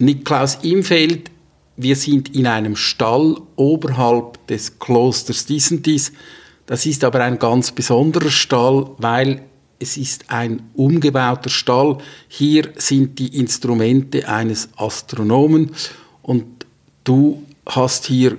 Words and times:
Niklaus 0.00 0.60
Imfeld, 0.62 1.30
wir 1.76 1.94
sind 1.94 2.34
in 2.34 2.46
einem 2.46 2.74
Stall 2.74 3.36
oberhalb 3.56 4.46
des 4.46 4.78
Klosters 4.78 5.44
dies. 5.44 6.12
Das 6.64 6.86
ist 6.86 7.04
aber 7.04 7.22
ein 7.22 7.38
ganz 7.38 7.70
besonderer 7.70 8.30
Stall, 8.30 8.90
weil 8.96 9.42
es 9.78 9.98
ist 9.98 10.30
ein 10.30 10.62
umgebauter 10.72 11.50
Stall. 11.50 11.98
Hier 12.28 12.70
sind 12.76 13.18
die 13.18 13.38
Instrumente 13.38 14.26
eines 14.26 14.70
Astronomen 14.76 15.72
und 16.22 16.46
du 17.04 17.42
hast 17.66 18.06
hier 18.06 18.38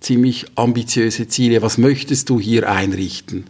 ziemlich 0.00 0.44
ambitiöse 0.56 1.26
Ziele. 1.26 1.62
Was 1.62 1.78
möchtest 1.78 2.28
du 2.28 2.38
hier 2.38 2.70
einrichten? 2.70 3.44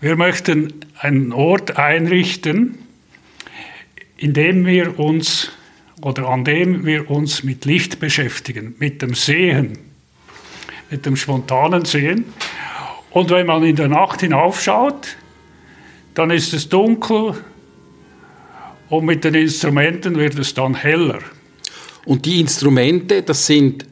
Wir 0.00 0.16
möchten 0.16 0.72
einen 0.98 1.34
Ort 1.34 1.76
einrichten, 1.76 2.78
in 4.16 4.32
dem 4.32 4.64
wir 4.64 4.98
uns 4.98 5.50
oder 6.02 6.28
an 6.28 6.44
dem 6.44 6.86
wir 6.86 7.10
uns 7.10 7.42
mit 7.42 7.64
Licht 7.64 8.00
beschäftigen, 8.00 8.74
mit 8.78 9.02
dem 9.02 9.14
Sehen, 9.14 9.78
mit 10.90 11.06
dem 11.06 11.16
spontanen 11.16 11.84
Sehen. 11.84 12.24
Und 13.10 13.30
wenn 13.30 13.46
man 13.46 13.64
in 13.64 13.76
der 13.76 13.88
Nacht 13.88 14.20
hinaufschaut, 14.20 15.16
dann 16.14 16.30
ist 16.30 16.52
es 16.52 16.68
dunkel 16.68 17.34
und 18.88 19.04
mit 19.04 19.24
den 19.24 19.34
Instrumenten 19.34 20.16
wird 20.16 20.38
es 20.38 20.54
dann 20.54 20.74
heller. 20.74 21.20
Und 22.04 22.24
die 22.24 22.40
Instrumente, 22.40 23.22
das 23.22 23.46
sind 23.46 23.86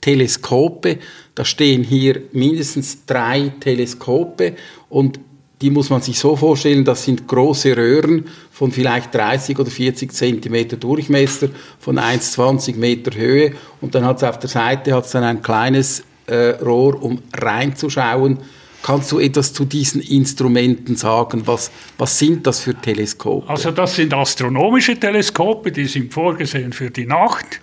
Teleskope. 0.00 0.98
Da 1.34 1.44
stehen 1.44 1.82
hier 1.82 2.22
mindestens 2.32 3.06
drei 3.06 3.52
Teleskope 3.60 4.56
und 4.90 5.18
die 5.62 5.70
muss 5.70 5.90
man 5.90 6.02
sich 6.02 6.18
so 6.18 6.34
vorstellen, 6.34 6.84
das 6.84 7.04
sind 7.04 7.28
große 7.28 7.76
Röhren 7.76 8.26
von 8.50 8.72
vielleicht 8.72 9.14
30 9.14 9.58
oder 9.58 9.70
40 9.70 10.12
Zentimeter 10.12 10.76
Durchmesser, 10.76 11.48
von 11.78 11.98
1,20 11.98 12.76
Meter 12.76 13.16
Höhe 13.16 13.52
und 13.80 13.94
dann 13.94 14.04
hat 14.04 14.16
es 14.16 14.24
auf 14.24 14.40
der 14.40 14.50
Seite 14.50 14.92
hat's 14.94 15.12
dann 15.12 15.22
ein 15.22 15.40
kleines 15.40 16.02
äh, 16.26 16.50
Rohr, 16.62 17.00
um 17.00 17.22
reinzuschauen. 17.32 18.38
Kannst 18.82 19.12
du 19.12 19.20
etwas 19.20 19.52
zu 19.52 19.64
diesen 19.64 20.00
Instrumenten 20.00 20.96
sagen? 20.96 21.42
Was, 21.46 21.70
was 21.98 22.18
sind 22.18 22.44
das 22.48 22.60
für 22.60 22.74
Teleskope? 22.74 23.48
Also 23.48 23.70
das 23.70 23.94
sind 23.94 24.12
astronomische 24.12 24.98
Teleskope, 24.98 25.70
die 25.70 25.86
sind 25.86 26.12
vorgesehen 26.12 26.72
für 26.72 26.90
die 26.90 27.06
Nacht. 27.06 27.60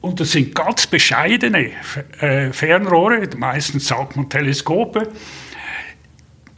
Und 0.00 0.18
das 0.18 0.32
sind 0.32 0.52
ganz 0.52 0.88
bescheidene 0.88 1.70
äh, 2.18 2.52
Fernrohre, 2.52 3.22
meistens 3.36 3.86
sagt 3.86 4.16
man 4.16 4.28
Teleskope. 4.28 5.08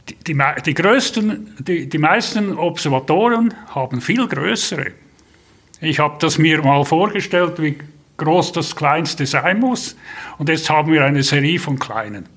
Die, 0.09 0.37
die, 0.65 0.73
größten, 0.73 1.55
die, 1.59 1.89
die 1.89 1.97
meisten 1.97 2.55
Observatoren 2.57 3.53
haben 3.73 4.01
viel 4.01 4.27
größere. 4.27 4.91
Ich 5.81 5.99
habe 5.99 6.17
das 6.19 6.37
mir 6.37 6.61
mal 6.61 6.85
vorgestellt, 6.85 7.61
wie 7.61 7.77
groß 8.17 8.51
das 8.51 8.75
kleinste 8.75 9.25
sein 9.25 9.59
muss. 9.59 9.95
Und 10.37 10.49
jetzt 10.49 10.69
haben 10.69 10.91
wir 10.91 11.03
eine 11.03 11.23
Serie 11.23 11.59
von 11.59 11.79
kleinen. 11.79 12.27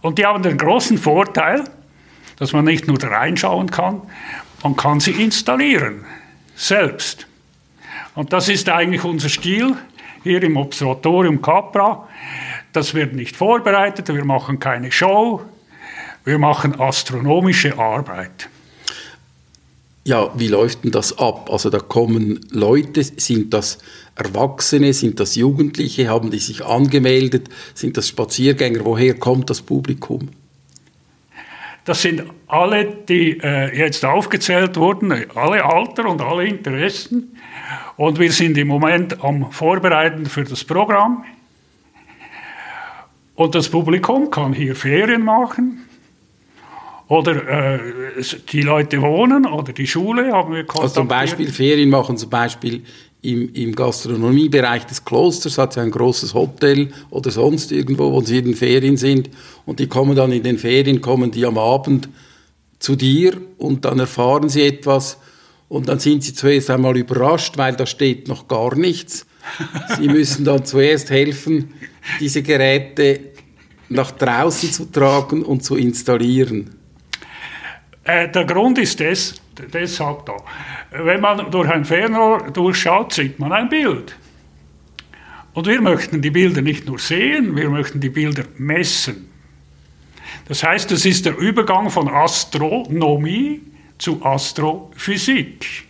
Und 0.00 0.18
die 0.18 0.26
haben 0.26 0.42
den 0.42 0.58
großen 0.58 0.98
Vorteil, 0.98 1.64
dass 2.36 2.52
man 2.52 2.64
nicht 2.64 2.88
nur 2.88 3.00
reinschauen 3.02 3.70
kann, 3.70 4.02
man 4.62 4.76
kann 4.76 5.00
sie 5.00 5.12
installieren, 5.12 6.04
selbst. 6.54 7.26
Und 8.14 8.32
das 8.32 8.48
ist 8.48 8.68
eigentlich 8.68 9.04
unser 9.04 9.28
Stil 9.28 9.76
hier 10.22 10.42
im 10.42 10.56
Observatorium 10.56 11.40
Capra. 11.40 12.08
Das 12.72 12.94
wird 12.94 13.14
nicht 13.14 13.36
vorbereitet, 13.36 14.08
wir 14.08 14.24
machen 14.24 14.58
keine 14.58 14.90
Show, 14.92 15.42
wir 16.24 16.38
machen 16.38 16.78
astronomische 16.80 17.78
Arbeit. 17.78 18.48
Ja, 20.04 20.30
wie 20.34 20.48
läuft 20.48 20.82
denn 20.82 20.90
das 20.90 21.16
ab? 21.18 21.48
Also 21.50 21.70
da 21.70 21.78
kommen 21.78 22.40
Leute, 22.50 23.04
sind 23.04 23.54
das 23.54 23.78
Erwachsene, 24.16 24.92
sind 24.92 25.20
das 25.20 25.36
Jugendliche, 25.36 26.08
haben 26.08 26.30
die 26.30 26.38
sich 26.38 26.64
angemeldet, 26.64 27.48
sind 27.74 27.96
das 27.96 28.08
Spaziergänger, 28.08 28.84
woher 28.84 29.14
kommt 29.14 29.48
das 29.48 29.62
Publikum? 29.62 30.28
Das 31.84 32.02
sind 32.02 32.24
alle, 32.46 32.84
die 32.84 33.38
äh, 33.42 33.76
jetzt 33.76 34.04
aufgezählt 34.04 34.76
wurden, 34.76 35.12
alle 35.34 35.64
Alter 35.64 36.08
und 36.08 36.20
alle 36.20 36.46
Interessen. 36.46 37.36
Und 37.96 38.18
wir 38.18 38.30
sind 38.32 38.56
im 38.58 38.68
Moment 38.68 39.22
am 39.22 39.50
Vorbereiten 39.50 40.26
für 40.26 40.44
das 40.44 40.64
Programm. 40.64 41.24
Und 43.34 43.54
das 43.54 43.68
Publikum 43.68 44.30
kann 44.30 44.52
hier 44.52 44.76
Ferien 44.76 45.24
machen. 45.24 45.84
Oder 47.12 47.76
äh, 47.76 47.78
die 48.52 48.62
Leute 48.62 49.02
wohnen 49.02 49.44
oder 49.44 49.74
die 49.74 49.86
Schule 49.86 50.32
haben 50.32 50.54
wir 50.54 50.64
kontaktiert. 50.64 50.82
Also 50.82 50.94
zum 50.94 51.08
Beispiel 51.08 51.52
Ferien 51.52 51.90
machen, 51.90 52.16
zum 52.16 52.30
Beispiel 52.30 52.84
im, 53.20 53.52
im 53.52 53.74
Gastronomiebereich 53.74 54.86
des 54.86 55.04
Klosters 55.04 55.58
hat 55.58 55.74
sie 55.74 55.80
ein 55.80 55.90
großes 55.90 56.32
Hotel 56.32 56.88
oder 57.10 57.30
sonst 57.30 57.70
irgendwo, 57.70 58.10
wo 58.12 58.22
sie 58.22 58.38
in 58.38 58.46
den 58.46 58.54
Ferien 58.54 58.96
sind. 58.96 59.28
Und 59.66 59.78
die 59.78 59.88
kommen 59.88 60.16
dann 60.16 60.32
in 60.32 60.42
den 60.42 60.56
Ferien, 60.56 61.02
kommen 61.02 61.30
die 61.30 61.44
am 61.44 61.58
Abend 61.58 62.08
zu 62.78 62.96
dir 62.96 63.36
und 63.58 63.84
dann 63.84 63.98
erfahren 63.98 64.48
sie 64.48 64.62
etwas 64.62 65.18
und 65.68 65.88
dann 65.88 65.98
sind 65.98 66.24
sie 66.24 66.32
zuerst 66.32 66.70
einmal 66.70 66.96
überrascht, 66.96 67.58
weil 67.58 67.76
da 67.76 67.84
steht 67.84 68.26
noch 68.26 68.48
gar 68.48 68.74
nichts. 68.74 69.26
Sie 69.98 70.08
müssen 70.08 70.46
dann 70.46 70.64
zuerst 70.64 71.10
helfen, 71.10 71.74
diese 72.20 72.42
Geräte 72.42 73.20
nach 73.90 74.12
draußen 74.12 74.72
zu 74.72 74.86
tragen 74.86 75.42
und 75.42 75.62
zu 75.62 75.76
installieren. 75.76 76.81
Äh, 78.04 78.28
der 78.28 78.44
Grund 78.44 78.78
ist 78.78 79.00
das, 79.00 79.34
deshalb 79.72 80.26
da. 80.26 80.36
Wenn 80.90 81.20
man 81.20 81.50
durch 81.50 81.70
ein 81.70 81.84
Fernrohr 81.84 82.50
durchschaut, 82.50 83.12
sieht 83.12 83.38
man 83.38 83.52
ein 83.52 83.68
Bild. 83.68 84.16
Und 85.54 85.66
wir 85.66 85.80
möchten 85.80 86.22
die 86.22 86.30
Bilder 86.30 86.62
nicht 86.62 86.86
nur 86.86 86.98
sehen, 86.98 87.54
wir 87.54 87.68
möchten 87.68 88.00
die 88.00 88.08
Bilder 88.08 88.44
messen. 88.56 89.28
Das 90.48 90.64
heißt, 90.64 90.90
es 90.92 91.04
ist 91.04 91.26
der 91.26 91.36
Übergang 91.36 91.90
von 91.90 92.08
Astronomie 92.08 93.60
zu 93.98 94.24
Astrophysik. 94.24 95.84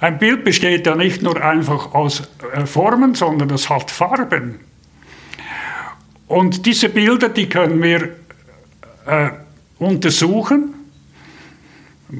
Ein 0.00 0.18
Bild 0.18 0.44
besteht 0.44 0.86
ja 0.86 0.94
nicht 0.94 1.22
nur 1.22 1.42
einfach 1.42 1.94
aus 1.94 2.22
äh, 2.52 2.66
Formen, 2.66 3.14
sondern 3.14 3.50
es 3.50 3.68
hat 3.68 3.90
Farben. 3.90 4.60
Und 6.26 6.64
diese 6.66 6.88
Bilder, 6.88 7.28
die 7.28 7.48
können 7.48 7.82
wir 7.82 8.16
äh, 9.06 9.30
untersuchen 9.78 10.74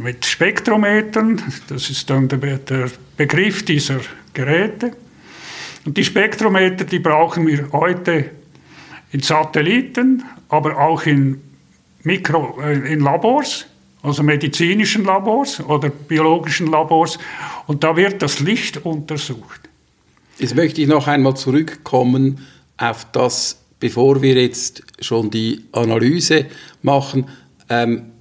mit 0.02 0.24
Spektrometern, 0.24 1.42
das 1.68 1.90
ist 1.90 2.08
dann 2.10 2.28
der, 2.28 2.90
Begriff 3.16 3.64
dieser 3.64 4.00
Geräte. 4.32 4.92
Und 5.84 5.96
die 5.96 6.04
Spektrometer, 6.04 6.84
die 6.84 6.98
brauchen 6.98 7.46
wir 7.46 7.70
heute 7.72 8.30
in 9.12 9.20
Satelliten, 9.20 10.24
aber 10.48 10.78
auch 10.78 11.04
in, 11.06 11.40
Mikro, 12.02 12.60
äh, 12.60 12.92
in 12.92 13.00
Labors, 13.00 13.66
also 14.02 14.22
medizinischen 14.22 15.04
Labors 15.04 15.60
oder 15.60 15.90
biologischen 15.90 16.66
Labors. 16.66 17.18
Und 17.66 17.84
da 17.84 17.96
wird 17.96 18.20
das 18.22 18.40
Licht 18.40 18.84
untersucht. 18.84 19.60
Jetzt 20.38 20.56
möchte 20.56 20.82
ich 20.82 20.88
noch 20.88 21.06
einmal 21.06 21.36
zurückkommen 21.36 22.40
auf 22.76 23.06
das, 23.12 23.60
bevor 23.78 24.20
wir 24.20 24.34
jetzt 24.34 24.82
schon 25.00 25.30
die 25.30 25.64
Analyse 25.72 26.46
machen. 26.82 27.28
Ähm, 27.68 28.13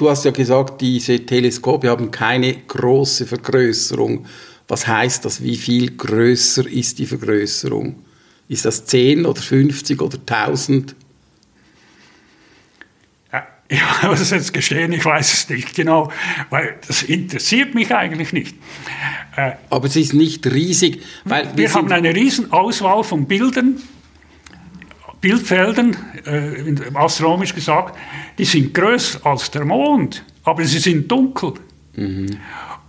Du 0.00 0.08
hast 0.08 0.24
ja 0.24 0.30
gesagt, 0.30 0.80
diese 0.80 1.26
Teleskope 1.26 1.90
haben 1.90 2.10
keine 2.10 2.54
große 2.54 3.26
Vergrößerung. 3.26 4.24
Was 4.66 4.86
heißt 4.86 5.26
das? 5.26 5.42
Wie 5.42 5.58
viel 5.58 5.94
größer 5.94 6.66
ist 6.66 6.98
die 7.00 7.04
Vergrößerung? 7.04 7.96
Ist 8.48 8.64
das 8.64 8.86
10 8.86 9.26
oder 9.26 9.42
50 9.42 10.00
oder 10.00 10.16
1000? 10.16 10.94
Ja, 13.30 13.46
ich 13.68 13.82
muss 14.02 14.30
jetzt 14.30 14.54
gestehen, 14.54 14.90
ich 14.94 15.04
weiß 15.04 15.34
es 15.34 15.48
nicht 15.50 15.74
genau, 15.74 16.10
weil 16.48 16.78
das 16.86 17.02
interessiert 17.02 17.74
mich 17.74 17.94
eigentlich 17.94 18.32
nicht. 18.32 18.56
Äh, 19.36 19.52
Aber 19.68 19.86
es 19.86 19.96
ist 19.96 20.14
nicht 20.14 20.46
riesig. 20.46 21.02
Weil 21.26 21.44
wir, 21.48 21.58
wir 21.58 21.74
haben 21.74 21.92
eine 21.92 22.14
riesen 22.14 22.50
Auswahl 22.52 23.04
von 23.04 23.26
Bildern, 23.26 23.82
Bildfeldern, 25.20 25.96
äh, 26.24 26.96
astronomisch 26.96 27.54
gesagt, 27.54 27.96
die 28.38 28.44
sind 28.44 28.72
größer 28.72 29.24
als 29.24 29.50
der 29.50 29.64
Mond, 29.64 30.24
aber 30.44 30.64
sie 30.64 30.78
sind 30.78 31.10
dunkel. 31.10 31.54
Mhm. 31.94 32.38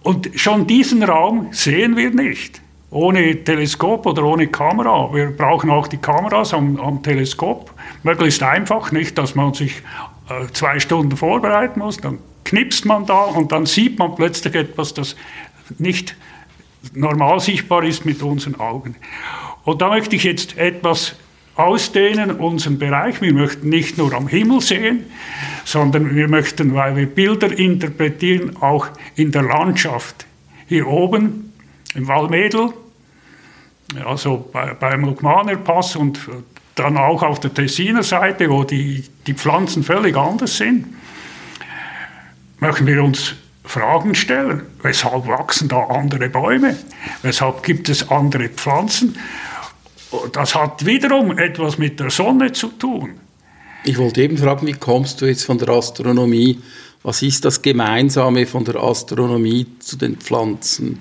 Und 0.04 0.30
schon 0.36 0.66
diesen 0.66 1.04
Raum 1.04 1.50
sehen 1.52 1.96
wir 1.96 2.12
nicht. 2.12 2.62
Ohne 2.90 3.44
Teleskop 3.44 4.06
oder 4.06 4.24
ohne 4.24 4.48
Kamera. 4.48 5.14
Wir 5.14 5.28
brauchen 5.28 5.70
auch 5.70 5.88
die 5.88 5.98
Kameras 5.98 6.54
am, 6.54 6.78
am 6.80 7.02
Teleskop. 7.04 7.74
Möglichst 8.04 8.44
einfach, 8.44 8.92
nicht, 8.92 9.18
dass 9.18 9.36
man 9.36 9.54
sich 9.54 9.82
äh, 10.30 10.48
zwei 10.52 10.80
Stunden 10.80 11.16
vorbereiten 11.16 11.80
muss. 11.80 11.98
Dann 11.98 12.20
knipst 12.44 12.86
man 12.86 13.06
da 13.06 13.24
und 13.24 13.52
dann 13.52 13.66
sieht 13.66 14.00
man 14.00 14.16
plötzlich 14.16 14.56
etwas, 14.56 14.94
das 14.94 15.16
nicht 15.78 16.16
normal 16.94 17.40
sichtbar 17.40 17.84
ist 17.84 18.06
mit 18.06 18.22
unseren 18.24 18.60
Augen. 18.60 18.96
Und 19.64 19.82
da 19.82 19.90
möchte 19.90 20.16
ich 20.16 20.24
jetzt 20.24 20.58
etwas 20.58 21.16
ausdehnen, 21.56 22.32
unseren 22.32 22.80
Bereich. 22.80 23.22
Wir 23.22 23.34
möchten 23.34 23.70
nicht 23.70 23.98
nur 23.98 24.14
am 24.14 24.28
Himmel 24.28 24.62
sehen, 24.62 25.06
sondern 25.66 26.16
wir 26.16 26.28
möchten, 26.28 26.74
weil 26.74 26.96
wir 26.96 27.08
Bilder 27.08 27.52
interpretieren, 27.52 28.58
auch 28.58 28.88
in 29.16 29.32
der 29.32 29.44
Landschaft. 29.44 30.26
Hier 30.68 30.88
oben 30.88 31.54
im 31.96 32.08
Walmedel, 32.08 32.70
also 34.06 34.50
bei, 34.52 34.74
beim 34.74 35.04
Lugmaner 35.04 35.58
Pass 35.58 35.96
und 35.96 36.20
dann 36.76 36.98
auch 36.98 37.22
auf 37.22 37.40
der 37.40 37.54
Tessiner 37.54 38.04
Seite, 38.04 38.50
wo 38.50 38.64
die, 38.64 39.04
die 39.28 39.34
Pflanzen 39.34 39.84
völlig 39.84 40.16
anders 40.16 40.58
sind, 40.58 40.88
möchten 42.60 42.88
wir 42.88 43.04
uns 43.04 43.36
Fragen 43.64 44.16
stellen. 44.16 44.64
Weshalb 44.82 45.28
wachsen 45.28 45.68
da 45.68 45.84
andere 45.84 46.30
Bäume? 46.30 46.78
Weshalb 47.22 47.64
gibt 47.64 47.90
es 47.90 48.10
andere 48.10 48.50
Pflanzen? 48.50 49.18
Das 50.34 50.56
hat 50.56 50.86
wiederum 50.86 51.38
etwas 51.38 51.78
mit 51.78 52.00
der 52.00 52.10
Sonne 52.10 52.52
zu 52.52 52.68
tun. 52.68 53.12
Ich 53.84 53.98
wollte 53.98 54.22
eben 54.22 54.38
fragen, 54.38 54.68
wie 54.68 54.74
kommst 54.74 55.22
du 55.22 55.26
jetzt 55.26 55.44
von 55.44 55.58
der 55.58 55.70
Astronomie? 55.70 56.60
Was 57.04 57.22
ist 57.22 57.46
das 57.46 57.62
Gemeinsame 57.62 58.46
von 58.46 58.64
der 58.64 58.76
Astronomie 58.76 59.66
zu 59.80 59.98
den 59.98 60.18
Pflanzen? 60.18 61.00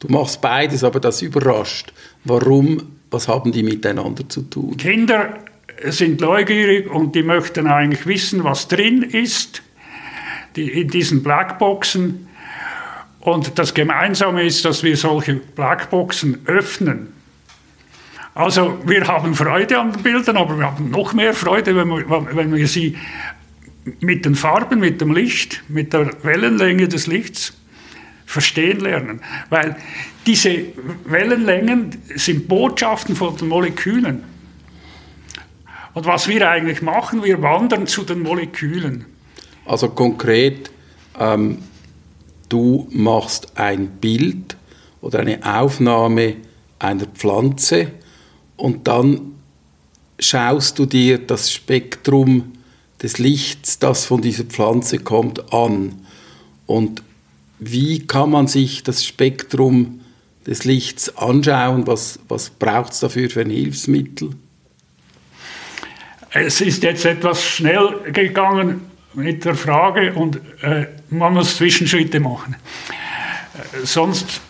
Du 0.00 0.08
machst 0.08 0.40
beides, 0.40 0.82
aber 0.82 1.00
das 1.00 1.22
überrascht. 1.22 1.92
Warum? 2.24 2.82
Was 3.10 3.28
haben 3.28 3.52
die 3.52 3.62
miteinander 3.62 4.28
zu 4.28 4.42
tun? 4.42 4.76
Kinder 4.76 5.38
sind 5.84 6.20
neugierig 6.20 6.90
und 6.90 7.14
die 7.14 7.22
möchten 7.22 7.66
eigentlich 7.66 8.06
wissen, 8.06 8.42
was 8.42 8.66
drin 8.66 9.02
ist 9.02 9.62
die, 10.56 10.80
in 10.80 10.88
diesen 10.88 11.22
Blackboxen. 11.22 12.26
Und 13.20 13.58
das 13.58 13.74
Gemeinsame 13.74 14.44
ist, 14.44 14.64
dass 14.64 14.82
wir 14.82 14.96
solche 14.96 15.34
Blackboxen 15.34 16.46
öffnen. 16.46 17.12
Also 18.36 18.78
wir 18.84 19.08
haben 19.08 19.34
Freude 19.34 19.80
an 19.80 19.92
den 19.92 20.02
Bildern, 20.02 20.36
aber 20.36 20.58
wir 20.58 20.66
haben 20.66 20.90
noch 20.90 21.14
mehr 21.14 21.32
Freude, 21.32 21.74
wenn 21.74 21.88
wir, 21.88 22.36
wenn 22.36 22.54
wir 22.54 22.68
sie 22.68 22.94
mit 24.00 24.26
den 24.26 24.34
Farben, 24.34 24.78
mit 24.78 25.00
dem 25.00 25.14
Licht, 25.14 25.62
mit 25.68 25.94
der 25.94 26.22
Wellenlänge 26.22 26.86
des 26.86 27.06
Lichts 27.06 27.54
verstehen 28.26 28.80
lernen. 28.80 29.22
Weil 29.48 29.76
diese 30.26 30.66
Wellenlängen 31.06 31.96
sind 32.14 32.46
Botschaften 32.46 33.16
von 33.16 33.38
den 33.38 33.48
Molekülen. 33.48 34.22
Und 35.94 36.04
was 36.04 36.28
wir 36.28 36.46
eigentlich 36.46 36.82
machen, 36.82 37.24
wir 37.24 37.40
wandern 37.40 37.86
zu 37.86 38.02
den 38.02 38.20
Molekülen. 38.20 39.06
Also 39.64 39.88
konkret, 39.88 40.70
ähm, 41.18 41.62
du 42.50 42.86
machst 42.90 43.56
ein 43.56 43.88
Bild 43.92 44.58
oder 45.00 45.20
eine 45.20 45.40
Aufnahme 45.42 46.36
einer 46.78 47.06
Pflanze 47.06 47.92
und 48.56 48.88
dann 48.88 49.32
schaust 50.18 50.78
du 50.78 50.86
dir 50.86 51.18
das 51.18 51.52
Spektrum 51.52 52.52
des 53.02 53.18
Lichts, 53.18 53.78
das 53.78 54.06
von 54.06 54.22
dieser 54.22 54.44
Pflanze 54.44 54.98
kommt, 54.98 55.52
an. 55.52 56.06
Und 56.66 57.02
wie 57.58 58.06
kann 58.06 58.30
man 58.30 58.46
sich 58.46 58.82
das 58.82 59.04
Spektrum 59.04 60.00
des 60.46 60.64
Lichts 60.64 61.16
anschauen? 61.16 61.86
Was, 61.86 62.18
was 62.28 62.50
braucht 62.50 62.92
es 62.92 63.00
dafür 63.00 63.28
für 63.28 63.42
ein 63.42 63.50
Hilfsmittel? 63.50 64.30
Es 66.30 66.60
ist 66.60 66.82
jetzt 66.82 67.04
etwas 67.04 67.42
schnell 67.44 68.12
gegangen 68.12 68.82
mit 69.14 69.44
der 69.44 69.54
Frage 69.54 70.12
und 70.12 70.40
äh, 70.60 70.86
man 71.08 71.32
muss 71.32 71.56
Zwischenschritte 71.56 72.20
machen. 72.20 72.56
Äh, 73.54 73.86
sonst 73.86 74.40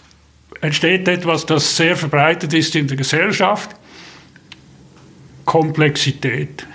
entsteht 0.60 1.06
etwas, 1.06 1.46
das 1.46 1.76
sehr 1.76 1.96
verbreitet 1.96 2.52
ist 2.54 2.74
in 2.74 2.88
der 2.88 2.96
Gesellschaft. 2.96 3.70
Komplexität. 5.46 6.66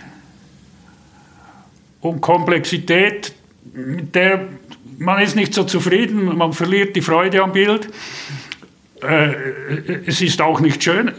Und 2.02 2.22
Komplexität, 2.22 3.34
mit 3.74 4.16
der 4.16 4.48
man 4.98 5.22
ist 5.22 5.36
nicht 5.36 5.54
so 5.54 5.64
zufrieden, 5.64 6.36
man 6.38 6.54
verliert 6.54 6.96
die 6.96 7.02
Freude 7.02 7.44
am 7.44 7.54
Bild. 7.54 7.90
Äh, 9.04 9.34
es 10.08 10.22
ist 10.22 10.42
auch 10.42 10.60
nicht 10.60 10.84
schön 10.84 11.12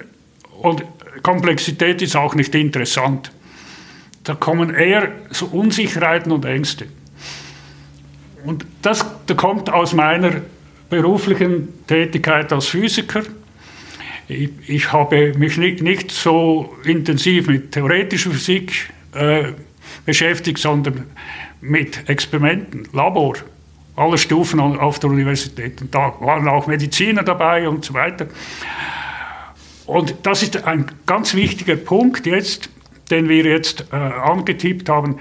und 0.61 0.83
Komplexität 1.23 2.03
ist 2.03 2.17
auch 2.17 2.35
nicht 2.35 2.55
interessant 2.57 3.31
da 4.25 4.35
kommen 4.35 4.75
eher 4.75 5.13
so 5.31 5.47
Unsicherheiten 5.47 6.33
und 6.33 6.45
Ängste. 6.45 6.87
Und 8.45 8.67
das, 8.83 9.05
das 9.27 9.37
kommt 9.37 9.71
aus 9.71 9.93
meiner 9.93 10.43
beruflichen 10.91 11.87
Tätigkeit 11.87 12.53
als 12.53 12.67
Physiker. 12.67 13.23
Ich, 14.33 14.51
ich 14.69 14.93
habe 14.93 15.35
mich 15.37 15.57
nicht, 15.57 15.83
nicht, 15.83 16.11
so 16.11 16.75
intensiv 16.85 17.47
mit 17.47 17.73
theoretischer 17.73 18.31
Physik 18.31 18.91
äh, 19.15 19.53
beschäftigt, 20.05 20.59
sondern 20.59 21.07
mit 21.61 22.09
Experimenten, 22.09 22.89
Labor, 22.93 23.35
alle 23.97 24.19
Stufen 24.19 24.61
auf 24.61 24.99
der 24.99 25.11
Universität. 25.11 25.81
Und 25.81 25.95
da 25.95 26.15
waren 26.21 26.49
auch 26.49 26.67
Mediziner 26.67 27.23
dabei 27.23 27.69
und 27.69 27.85
so 27.85 27.95
weiter. 27.95 28.27
Und 29.87 30.15
das 30.23 30.43
ist 30.43 30.65
ein 30.65 30.87
ganz 31.07 31.35
wichtiger 31.35 31.77
Punkt 31.77 32.27
jetzt 32.27 32.71
den 33.13 33.29
wir 33.29 33.45
jetzt 33.45 33.87
äh, 33.93 33.97
angetippt 33.97 34.89
haben, 34.89 35.19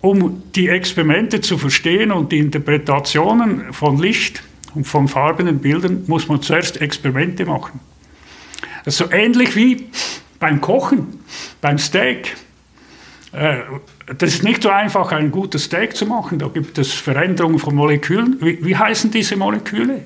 um 0.00 0.42
die 0.54 0.68
Experimente 0.68 1.42
zu 1.42 1.58
verstehen 1.58 2.12
und 2.12 2.32
die 2.32 2.38
Interpretationen 2.38 3.72
von 3.72 3.98
Licht 3.98 4.42
und 4.74 4.86
von 4.86 5.08
farbenen 5.08 5.58
Bildern, 5.58 6.04
muss 6.06 6.28
man 6.28 6.42
zuerst 6.42 6.80
Experimente 6.80 7.44
machen. 7.44 7.80
Das 8.84 8.94
ist 8.94 8.98
so 8.98 9.10
ähnlich 9.10 9.56
wie 9.56 9.88
beim 10.38 10.60
Kochen, 10.60 11.20
beim 11.60 11.78
Steak. 11.78 12.36
Äh, 13.32 13.58
das 14.16 14.34
ist 14.34 14.42
nicht 14.42 14.62
so 14.62 14.70
einfach, 14.70 15.12
ein 15.12 15.30
gutes 15.30 15.64
Steak 15.64 15.96
zu 15.96 16.06
machen. 16.06 16.38
Da 16.38 16.48
gibt 16.48 16.78
es 16.78 16.92
Veränderungen 16.92 17.58
von 17.58 17.74
Molekülen. 17.74 18.38
Wie, 18.40 18.64
wie 18.64 18.76
heißen 18.76 19.10
diese 19.10 19.36
Moleküle? 19.36 20.04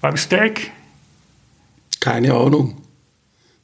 Beim 0.00 0.16
Steak? 0.16 0.72
Keine 2.00 2.34
Ahnung 2.34 2.82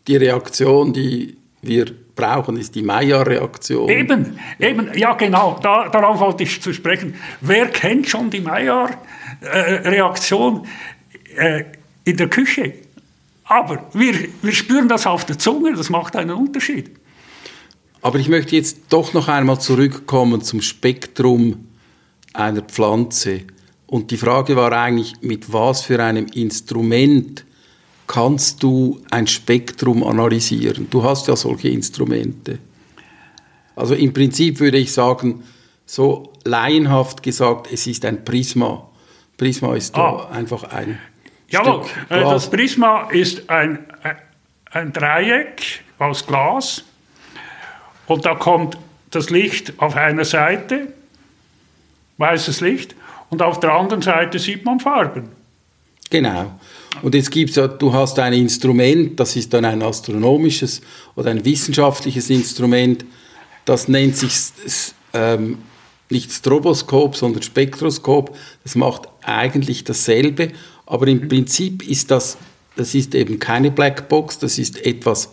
die 0.06 0.16
Reaktion, 0.16 0.92
die 0.92 1.36
wir 1.66 1.86
brauchen, 2.14 2.56
ist 2.56 2.74
die 2.74 2.82
Maillard-Reaktion. 2.82 3.88
Eben, 3.88 4.38
eben, 4.58 4.90
ja 4.94 5.14
genau, 5.14 5.58
da, 5.62 5.88
darauf 5.88 6.20
wollte 6.20 6.42
ich 6.44 6.62
zu 6.62 6.72
sprechen. 6.72 7.14
Wer 7.40 7.66
kennt 7.68 8.08
schon 8.08 8.30
die 8.30 8.40
Maillard-Reaktion 8.40 10.66
äh, 11.36 11.64
in 12.04 12.16
der 12.16 12.28
Küche? 12.28 12.72
Aber 13.44 13.88
wir, 13.92 14.14
wir 14.42 14.52
spüren 14.52 14.88
das 14.88 15.06
auf 15.06 15.24
der 15.24 15.38
Zunge, 15.38 15.74
das 15.74 15.90
macht 15.90 16.16
einen 16.16 16.30
Unterschied. 16.30 16.90
Aber 18.00 18.18
ich 18.18 18.28
möchte 18.28 18.56
jetzt 18.56 18.78
doch 18.90 19.14
noch 19.14 19.28
einmal 19.28 19.60
zurückkommen 19.60 20.42
zum 20.42 20.60
Spektrum 20.60 21.68
einer 22.32 22.62
Pflanze. 22.62 23.42
Und 23.86 24.10
die 24.10 24.16
Frage 24.16 24.56
war 24.56 24.72
eigentlich, 24.72 25.14
mit 25.20 25.52
was 25.52 25.82
für 25.82 26.02
einem 26.02 26.26
Instrument 26.26 27.44
kannst 28.06 28.62
du 28.62 29.00
ein 29.10 29.26
Spektrum 29.26 30.02
analysieren. 30.02 30.88
Du 30.90 31.02
hast 31.02 31.28
ja 31.28 31.36
solche 31.36 31.68
Instrumente. 31.68 32.58
Also 33.76 33.94
im 33.94 34.12
Prinzip 34.12 34.60
würde 34.60 34.78
ich 34.78 34.92
sagen, 34.92 35.42
so 35.86 36.32
laienhaft 36.44 37.22
gesagt, 37.22 37.68
es 37.72 37.86
ist 37.86 38.04
ein 38.04 38.24
Prisma. 38.24 38.86
Prisma 39.36 39.74
ist 39.74 39.94
ah. 39.96 40.28
einfach 40.32 40.64
ein. 40.64 40.98
Jawohl, 41.48 41.82
äh, 42.08 42.20
das 42.20 42.50
Prisma 42.50 43.08
ist 43.10 43.48
ein, 43.50 43.86
ein 44.70 44.92
Dreieck 44.92 45.82
aus 45.98 46.26
Glas 46.26 46.84
und 48.06 48.24
da 48.24 48.34
kommt 48.34 48.78
das 49.10 49.30
Licht 49.30 49.74
auf 49.78 49.96
einer 49.96 50.24
Seite, 50.24 50.92
weißes 52.18 52.60
Licht, 52.60 52.94
und 53.30 53.42
auf 53.42 53.60
der 53.60 53.72
anderen 53.72 54.02
Seite 54.02 54.38
sieht 54.38 54.64
man 54.64 54.80
Farben. 54.80 55.30
Genau. 56.10 56.58
Und 57.02 57.14
jetzt 57.14 57.30
gibt 57.30 57.50
es 57.50 57.56
ja, 57.56 57.68
du 57.68 57.92
hast 57.92 58.18
ein 58.18 58.32
Instrument, 58.32 59.18
das 59.18 59.36
ist 59.36 59.52
dann 59.52 59.64
ein 59.64 59.82
astronomisches 59.82 60.80
oder 61.16 61.30
ein 61.30 61.44
wissenschaftliches 61.44 62.30
Instrument, 62.30 63.04
das 63.64 63.88
nennt 63.88 64.16
sich 64.16 64.32
ähm, 65.12 65.58
nicht 66.10 66.32
Stroboskop, 66.32 67.16
sondern 67.16 67.42
Spektroskop. 67.42 68.36
Das 68.62 68.74
macht 68.74 69.08
eigentlich 69.22 69.84
dasselbe, 69.84 70.52
aber 70.86 71.06
im 71.08 71.28
Prinzip 71.28 71.86
ist 71.88 72.10
das, 72.10 72.36
das 72.76 72.94
ist 72.94 73.14
eben 73.14 73.38
keine 73.38 73.70
Blackbox, 73.70 74.38
das 74.38 74.58
ist 74.58 74.84
etwas, 74.84 75.30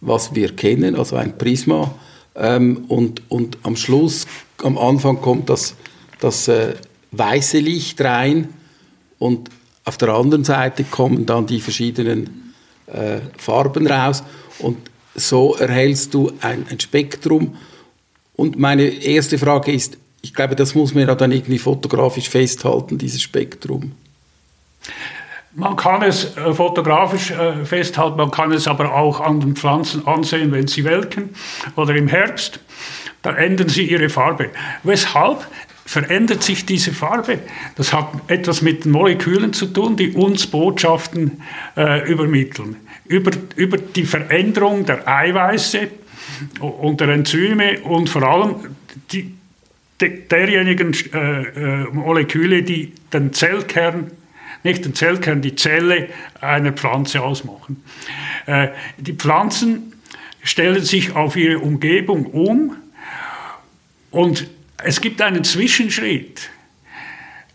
was 0.00 0.34
wir 0.34 0.54
kennen, 0.54 0.96
also 0.96 1.16
ein 1.16 1.36
Prisma. 1.36 1.94
Ähm, 2.36 2.84
und, 2.88 3.22
und 3.30 3.58
am 3.62 3.76
Schluss, 3.76 4.26
am 4.62 4.78
Anfang 4.78 5.20
kommt 5.20 5.50
das, 5.50 5.74
das 6.20 6.48
äh, 6.48 6.74
weiße 7.12 7.58
Licht 7.58 8.00
rein 8.00 8.48
und 9.18 9.50
auf 9.84 9.96
der 9.98 10.08
anderen 10.10 10.44
Seite 10.44 10.84
kommen 10.84 11.26
dann 11.26 11.46
die 11.46 11.60
verschiedenen 11.60 12.54
äh, 12.86 13.20
Farben 13.38 13.86
raus 13.86 14.22
und 14.58 14.78
so 15.14 15.54
erhältst 15.54 16.14
du 16.14 16.32
ein, 16.40 16.66
ein, 16.70 16.80
Spektrum. 16.80 17.56
Und 18.34 18.58
meine 18.58 18.84
erste 18.84 19.38
Frage 19.38 19.72
ist, 19.72 19.96
ich 20.22 20.34
glaube, 20.34 20.56
das 20.56 20.74
muss 20.74 20.94
man 20.94 21.06
ja 21.06 21.14
dann 21.14 21.30
irgendwie 21.30 21.58
fotografisch 21.58 22.28
festhalten, 22.28 22.98
dieses 22.98 23.22
Spektrum. 23.22 23.92
Man 25.52 25.76
kann 25.76 26.02
es 26.02 26.36
äh, 26.36 26.52
fotografisch 26.52 27.30
äh, 27.30 27.64
festhalten, 27.64 28.16
man 28.16 28.32
kann 28.32 28.50
es 28.50 28.66
aber 28.66 28.92
auch 28.92 29.20
an 29.20 29.38
den 29.38 29.54
Pflanzen 29.54 30.04
ansehen, 30.06 30.50
wenn 30.50 30.66
sie 30.66 30.82
welken 30.82 31.30
oder 31.76 31.94
im 31.94 32.08
Herbst. 32.08 32.58
Da 33.22 33.34
ändern 33.34 33.68
sie 33.68 33.88
ihre 33.88 34.08
Farbe. 34.08 34.50
Weshalb? 34.82 35.46
Verändert 35.84 36.42
sich 36.42 36.64
diese 36.66 36.92
Farbe. 36.92 37.40
Das 37.76 37.92
hat 37.92 38.08
etwas 38.28 38.62
mit 38.62 38.84
den 38.84 38.92
Molekülen 38.92 39.52
zu 39.52 39.66
tun, 39.66 39.96
die 39.96 40.12
uns 40.12 40.46
Botschaften 40.46 41.42
äh, 41.76 42.10
übermitteln. 42.10 42.76
Über, 43.06 43.32
über 43.56 43.76
die 43.76 44.04
Veränderung 44.04 44.86
der 44.86 45.06
Eiweiße 45.06 45.88
und 46.60 47.00
der 47.00 47.08
Enzyme 47.08 47.80
und 47.80 48.08
vor 48.08 48.22
allem 48.22 48.54
die, 49.12 49.34
de, 50.00 50.26
derjenigen 50.26 50.96
äh, 51.12 51.42
äh, 51.42 51.84
Moleküle, 51.92 52.62
die 52.62 52.92
den 53.12 53.32
Zellkern, 53.32 54.10
nicht 54.62 54.86
den 54.86 54.94
Zellkern, 54.94 55.42
die 55.42 55.54
Zelle 55.54 56.08
einer 56.40 56.72
Pflanze 56.72 57.20
ausmachen. 57.20 57.84
Äh, 58.46 58.68
die 58.96 59.12
Pflanzen 59.12 59.92
stellen 60.42 60.82
sich 60.82 61.14
auf 61.14 61.36
ihre 61.36 61.58
Umgebung 61.58 62.24
um 62.26 62.76
und 64.10 64.46
es 64.82 65.00
gibt 65.00 65.20
einen 65.22 65.44
Zwischenschritt. 65.44 66.50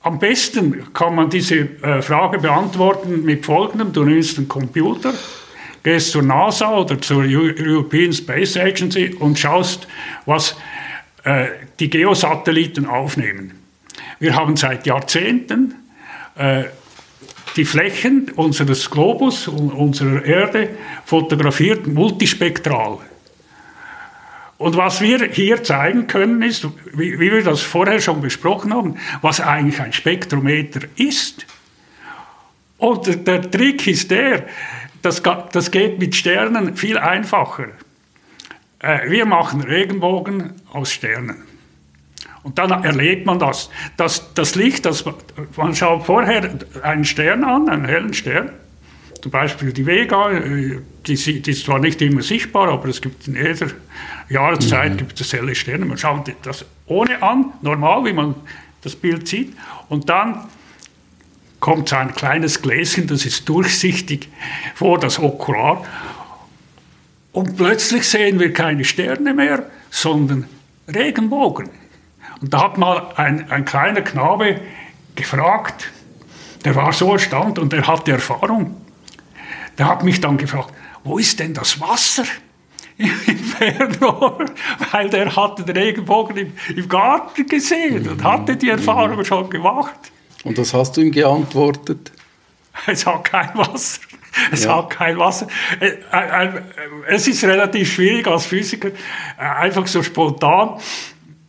Am 0.01 0.17
besten 0.17 0.93
kann 0.93 1.15
man 1.15 1.29
diese 1.29 1.55
äh, 1.55 2.01
Frage 2.01 2.39
beantworten 2.39 3.23
mit 3.25 3.45
folgendem. 3.45 3.91
Du 3.91 4.05
nimmst 4.05 4.37
einen 4.37 4.47
Computer, 4.47 5.13
gehst 5.83 6.11
zur 6.11 6.23
NASA 6.23 6.77
oder 6.77 7.01
zur 7.01 7.23
European 7.23 8.13
Space 8.13 8.55
Agency 8.55 9.13
und 9.19 9.37
schaust, 9.37 9.87
was 10.25 10.55
äh, 11.23 11.47
die 11.79 11.89
Geosatelliten 11.89 12.85
aufnehmen. 12.85 13.59
Wir 14.19 14.35
haben 14.35 14.55
seit 14.55 14.85
Jahrzehnten 14.85 15.75
äh, 16.35 16.63
die 17.55 17.65
Flächen 17.65 18.31
unseres 18.35 18.89
Globus, 18.89 19.49
unserer 19.49 20.23
Erde, 20.23 20.69
fotografiert 21.05 21.87
multispektral. 21.87 22.99
Und 24.59 24.75
was 24.75 24.99
wir 24.99 25.25
hier 25.31 25.63
zeigen 25.63 26.07
können, 26.07 26.41
ist, 26.41 26.67
wie, 26.93 27.17
wie, 27.17 27.31
wir 27.31 27.43
das 27.43 27.61
vorher 27.61 28.01
schon 28.01 28.21
besprochen 28.21 28.73
haben, 28.73 28.97
was 29.21 29.39
eigentlich 29.39 29.79
ein 29.79 29.93
Spektrometer 29.93 30.81
ist. 30.97 31.47
Und 32.77 33.25
der, 33.25 33.49
Trick 33.49 33.87
ist 33.87 34.11
der, 34.11 34.47
das, 35.01 35.23
das 35.53 35.71
geht 35.71 35.97
mit 35.97 36.13
Sternen 36.13 36.75
viel 36.75 36.97
einfacher. 36.97 37.69
Äh, 38.79 39.09
wir 39.09 39.25
machen 39.25 39.61
Regenbogen 39.61 40.51
aus 40.73 40.91
Sternen. 40.91 41.43
Und 42.43 42.57
dann 42.57 42.83
erlebt 42.83 43.25
man 43.25 43.39
das. 43.39 43.69
Das, 43.95 44.33
das 44.33 44.55
Licht, 44.55 44.85
das, 44.85 45.05
man 45.55 45.73
schaut 45.73 46.05
vorher 46.05 46.49
einen 46.83 47.05
Stern 47.05 47.45
an, 47.45 47.69
einen 47.69 47.85
hellen 47.85 48.13
Stern, 48.13 48.51
zum 49.21 49.31
Beispiel 49.31 49.73
die 49.73 49.85
Vega, 49.85 50.31
äh, 50.31 50.79
die, 51.05 51.41
die, 51.41 51.51
ist 51.51 51.65
zwar 51.65 51.79
nicht 51.79 52.01
immer 52.01 52.21
sichtbar, 52.21 52.69
aber 52.69 52.87
es 52.89 53.01
gibt 53.01 53.27
in 53.27 53.35
jeder 53.35 53.67
Jahreszeit 54.29 54.93
mhm. 54.93 54.97
gibt 54.97 55.19
es 55.19 55.33
helle 55.33 55.55
Sterne. 55.55 55.85
Man 55.85 55.97
schaut 55.97 56.31
das 56.43 56.65
ohne 56.85 57.21
an, 57.21 57.53
normal, 57.61 58.05
wie 58.05 58.13
man 58.13 58.35
das 58.81 58.95
Bild 58.95 59.27
sieht. 59.27 59.53
Und 59.89 60.09
dann 60.09 60.45
kommt 61.59 61.89
so 61.89 61.97
ein 61.97 62.13
kleines 62.13 62.61
Gläschen, 62.61 63.07
das 63.07 63.25
ist 63.25 63.47
durchsichtig 63.49 64.29
vor 64.75 64.99
das 64.99 65.19
Okular. 65.19 65.85
Und 67.31 67.57
plötzlich 67.57 68.07
sehen 68.07 68.39
wir 68.39 68.53
keine 68.53 68.85
Sterne 68.85 69.33
mehr, 69.33 69.69
sondern 69.89 70.45
Regenbogen. 70.87 71.69
Und 72.41 72.53
da 72.53 72.63
hat 72.63 72.77
mal 72.77 73.13
ein, 73.15 73.51
ein 73.51 73.65
kleiner 73.65 74.01
Knabe 74.01 74.61
gefragt, 75.15 75.91
der 76.65 76.75
war 76.75 76.93
so 76.93 77.13
erstaunt 77.13 77.59
und 77.59 77.73
er 77.73 77.87
hatte 77.87 78.11
Erfahrung. 78.11 78.75
Der 79.79 79.87
hat 79.87 80.03
mich 80.03 80.21
dann 80.21 80.37
gefragt, 80.37 80.73
wo 81.03 81.17
ist 81.17 81.39
denn 81.39 81.55
das 81.55 81.81
Wasser? 81.81 82.25
im 82.99 83.37
Fernrohr, 83.37 84.45
weil 84.91 85.09
der 85.09 85.33
hatte 85.33 85.63
den 85.63 85.77
Regenbogen 85.77 86.35
im, 86.35 86.53
im 86.75 86.89
Garten 86.89 87.47
gesehen 87.47 88.07
und 88.09 88.21
hatte 88.21 88.57
die 88.57 88.69
Erfahrung 88.69 89.23
schon 89.23 89.49
gemacht. 89.49 90.11
Und 90.43 90.57
das 90.57 90.73
hast 90.73 90.97
du 90.97 91.01
ihm 91.01 91.11
geantwortet? 91.11 92.11
Es 92.87 93.05
hat 93.05 93.23
kein 93.23 93.49
Wasser. 93.55 94.01
Es 94.51 94.65
ja. 94.65 94.77
hat 94.77 94.89
kein 94.89 95.17
Wasser. 95.17 95.47
Äh, 95.79 95.91
äh, 96.11 96.45
äh, 96.45 96.61
es 97.07 97.27
ist 97.27 97.43
relativ 97.43 97.93
schwierig 97.93 98.27
als 98.27 98.45
Physiker, 98.45 98.91
einfach 99.37 99.87
so 99.87 100.03
spontan 100.03 100.79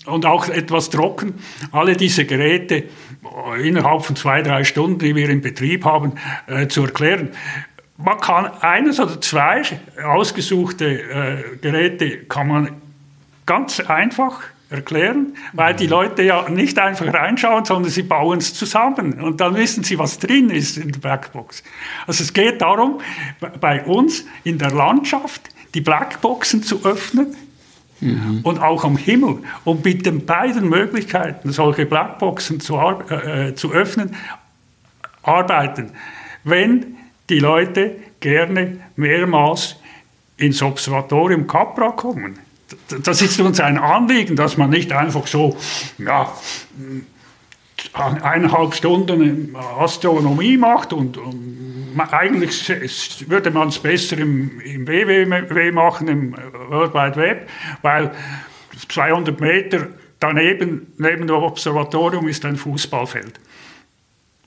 und 0.07 0.25
auch 0.27 0.49
etwas 0.49 0.89
trocken, 0.91 1.35
alle 1.73 1.97
diese 1.97 2.25
Geräte 2.25 2.85
innerhalb 3.63 4.05
von 4.05 4.17
zwei, 4.17 4.43
drei 4.43 4.65
Stunden, 4.65 4.99
die 4.99 5.15
wir 5.15 5.29
in 5.29 5.41
Betrieb 5.41 5.85
haben, 5.85 6.15
zu 6.69 6.85
erklären 6.85 7.31
man 8.05 8.21
kann 8.21 8.47
eines 8.61 9.01
oder 9.01 9.21
zwei 9.21 9.63
ausgesuchte 10.05 10.87
äh, 10.87 11.57
Geräte 11.61 12.19
kann 12.25 12.49
man 12.49 12.83
ganz 13.47 13.81
einfach 13.81 14.43
erklären, 14.71 15.35
weil 15.53 15.75
die 15.75 15.89
Leute 15.89 16.23
ja 16.23 16.49
nicht 16.49 16.79
einfach 16.79 17.13
reinschauen, 17.13 17.65
sondern 17.65 17.91
sie 17.91 18.05
bauen 18.05 18.39
es 18.39 18.55
zusammen 18.55 19.21
und 19.21 19.41
dann 19.41 19.57
wissen 19.57 19.83
sie, 19.83 19.99
was 19.99 20.19
drin 20.19 20.51
ist 20.51 20.77
in 20.77 20.93
der 20.93 21.01
Blackbox. 21.01 21.65
Also 22.07 22.23
es 22.23 22.33
geht 22.33 22.63
darum, 22.63 23.01
bei 23.61 23.85
uns 23.85 24.25
in 24.45 24.59
der 24.59 24.71
Landschaft 24.71 25.49
die 25.75 25.81
Blackboxen 25.81 26.63
zu 26.63 26.85
öffnen 26.85 27.35
mhm. 28.01 28.41
und 28.45 28.61
auch 28.61 28.85
am 28.85 28.97
Himmel 28.97 29.39
und 29.65 29.85
mit 29.85 30.07
den 30.07 30.25
beiden 30.25 30.69
Möglichkeiten, 30.69 31.51
solche 31.51 31.85
Blackboxen 31.85 32.61
zu, 32.61 32.77
äh, 32.77 33.55
zu 33.55 33.73
öffnen, 33.73 34.15
arbeiten. 35.23 35.91
Wenn 36.45 36.97
die 37.31 37.39
Leute 37.39 37.97
gerne 38.21 38.79
mehrmals 38.97 39.77
ins 40.37 40.63
Observatorium 40.63 41.47
Capra 41.47 41.91
kommen. 41.91 42.39
Das 43.03 43.23
ist 43.23 43.41
uns 43.41 43.61
ein 43.61 43.79
Anliegen, 43.79 44.37
dass 44.37 44.57
man 44.57 44.71
nicht 44.71 44.93
einfach 44.93 45.27
so, 45.27 45.57
ja, 45.99 46.33
eineinhalb 47.93 48.75
Stunden 48.75 49.57
Astronomie 49.57 50.57
macht 50.57 50.93
und, 50.93 51.17
und 51.17 51.99
eigentlich 52.11 52.69
würde 53.29 53.51
man 53.51 53.69
es 53.69 53.79
besser 53.79 54.19
im, 54.19 54.61
im 54.61 54.87
WWW 54.87 55.73
machen, 55.73 56.09
im 56.09 56.37
World 56.69 56.95
Wide 56.95 57.17
Web, 57.17 57.49
weil 57.83 58.13
200 58.89 59.41
Meter 59.41 59.89
daneben, 60.21 60.93
neben 60.99 61.27
dem 61.27 61.37
Observatorium 61.37 62.29
ist 62.29 62.45
ein 62.45 62.57
Fußballfeld. 62.57 63.41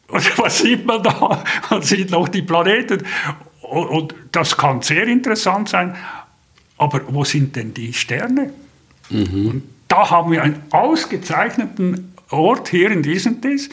Und 0.07 0.37
was 0.37 0.59
sieht 0.59 0.85
man 0.85 1.03
da? 1.03 1.43
Man 1.69 1.81
sieht 1.81 2.11
noch 2.11 2.27
die 2.27 2.41
Planeten. 2.41 3.03
Und 3.61 4.13
das 4.31 4.57
kann 4.57 4.81
sehr 4.81 5.07
interessant 5.07 5.69
sein. 5.69 5.95
Aber 6.77 7.01
wo 7.07 7.23
sind 7.23 7.55
denn 7.55 7.73
die 7.73 7.93
Sterne? 7.93 8.53
Mhm. 9.09 9.47
Und 9.47 9.63
da 9.87 10.09
haben 10.09 10.31
wir 10.31 10.43
einen 10.43 10.61
ausgezeichneten 10.71 12.13
Ort 12.29 12.69
hier 12.69 12.91
in 12.91 13.05
Wiesentis. 13.05 13.69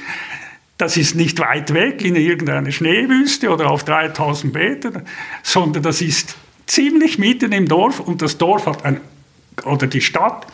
Das 0.77 0.97
ist 0.97 1.15
nicht 1.15 1.39
weit 1.41 1.75
weg 1.75 2.05
in 2.05 2.17
irgendeiner 2.17 2.71
Schneewüste 2.71 3.51
oder 3.51 3.71
auf 3.71 3.85
3000 3.85 4.55
Metern, 4.55 5.03
sondern 5.43 5.83
das 5.83 6.01
ist 6.01 6.37
ziemlich 6.67 7.19
mitten 7.19 7.53
im 7.53 7.67
Dorf 7.69 8.01
und 8.01 8.23
das 8.23 8.39
Dorf 8.39 8.67
hat 8.67 8.85
ein, 8.85 9.01
oder 9.65 9.87
die 9.87 10.01
Stadt, 10.01 10.47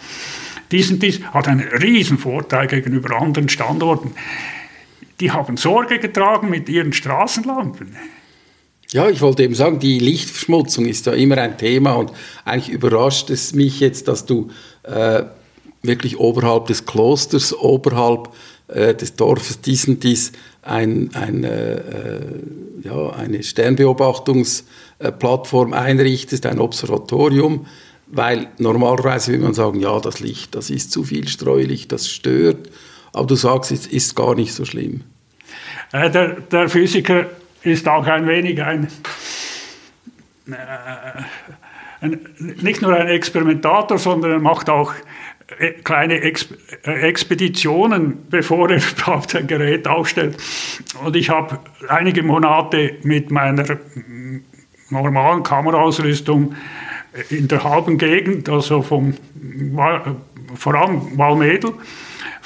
diesen, 0.73 0.99
diesen 0.99 1.33
hat 1.33 1.47
einen 1.47 1.61
riesen 1.61 2.19
Vorteil 2.19 2.67
gegenüber 2.67 3.21
anderen 3.21 3.49
Standorten 3.49 4.15
die 5.21 5.31
haben 5.31 5.57
Sorge 5.57 5.99
getragen 5.99 6.51
mit 6.51 6.69
ihren 6.69 6.93
Straßenlampen. 6.93 7.97
Ja, 8.93 9.09
ich 9.09 9.21
wollte 9.21 9.43
eben 9.43 9.55
sagen, 9.55 9.81
die 9.81 9.99
Lichtverschmutzung 9.99 10.87
ist 10.87 11.07
ja 11.07 11.13
immer 11.13 11.39
ein 11.39 11.59
Thema 11.59 11.95
und 11.95 12.13
eigentlich 12.45 12.73
überrascht 12.73 13.31
es 13.31 13.53
mich 13.53 13.81
jetzt, 13.81 14.07
dass 14.07 14.27
du 14.27 14.51
äh, 14.85 15.25
wirklich 15.83 16.21
oberhalb 16.21 16.67
des 16.67 16.87
Klosters, 16.87 17.53
oberhalb 17.53 18.29
äh, 18.69 18.95
des 18.95 19.17
Dorfes 19.17 19.61
dies 19.61 20.33
ein, 20.63 21.11
ein, 21.15 21.43
äh, 21.45 21.75
äh 21.75 22.21
ja, 22.83 23.11
eine 23.11 23.43
Sternbeobachtungsplattform 23.43 25.73
einrichtest, 25.73 26.47
ein 26.47 26.61
Observatorium, 26.61 27.67
weil 28.07 28.47
normalerweise 28.59 29.33
will 29.33 29.41
man 29.41 29.55
sagen, 29.55 29.81
ja, 29.81 29.99
das 29.99 30.21
Licht, 30.21 30.55
das 30.55 30.71
ist 30.71 30.93
zu 30.93 31.03
viel 31.03 31.27
Streulicht, 31.27 31.91
das 31.91 32.09
stört. 32.09 32.69
Aber 33.17 33.27
du 33.27 33.35
sagst, 33.35 33.73
es 33.73 33.87
ist 33.87 34.15
gar 34.15 34.35
nicht 34.35 34.53
so 34.53 34.67
schlimm. 34.67 35.03
Äh, 35.93 36.11
der, 36.11 36.29
der, 36.35 36.69
Physiker 36.69 37.25
ist 37.63 37.89
auch 37.89 38.07
ein 38.07 38.27
wenig 38.27 38.63
ein, 38.63 38.89
äh, 40.51 40.53
ein, 42.03 42.21
nicht 42.61 42.83
nur 42.83 42.95
ein 42.95 43.09
Experimentator, 43.09 43.97
sondern 43.97 44.33
er 44.33 44.39
macht 44.39 44.69
auch 44.69 44.93
äh, 45.59 45.71
kleine 45.83 46.21
Ex 46.21 46.49
Expeditionen, 46.83 48.27
bevor 48.31 48.71
er 48.71 48.83
überhaupt 48.83 49.35
ein 49.35 49.47
Gerät 49.47 49.89
aufstellt. 49.89 50.37
Und 51.03 51.17
ich 51.17 51.31
habe 51.31 51.59
einige 51.89 52.23
Monate 52.23 52.97
mit 53.03 53.31
meiner 53.31 53.79
normalen 54.91 55.43
Kameraausrüstung 55.43 56.55
in 57.31 57.49
der 57.49 57.65
halben 57.65 57.97
Gegend, 57.97 58.51
also 58.51 58.83
vom, 58.83 59.15
vor 60.55 60.75
allem 60.75 61.17
Walmedel, 61.17 61.73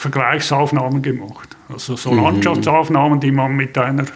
Vergleichsaufnahmen 0.00 1.02
gemacht. 1.02 1.58
Also 1.68 1.94
so 1.94 2.10
mhm. 2.10 2.22
Landschaftsaufnahmen, 2.22 3.20
die 3.20 3.32
man 3.32 3.54
mit 3.54 3.76
einer 3.76 4.06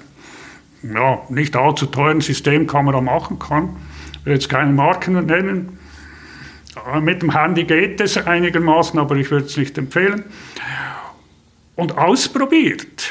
ja, 0.83 1.21
nicht 1.29 1.55
allzu 1.57 1.85
teuren 1.85 2.23
Systemkamera 2.23 3.03
machen 3.03 3.39
kann. 3.39 3.77
Ich 4.15 4.25
will 4.25 4.33
jetzt 4.33 4.49
keine 4.49 4.73
Marken 4.73 5.27
nennen. 5.27 5.79
Mit 7.03 7.21
dem 7.21 7.37
Handy 7.39 7.65
geht 7.65 8.01
es 8.01 8.17
einigermaßen, 8.17 8.99
aber 8.99 9.17
ich 9.17 9.31
würde 9.31 9.45
es 9.45 9.59
nicht 9.59 9.77
empfehlen. 9.77 10.25
und 11.77 11.99
ausprobiert. 11.99 13.11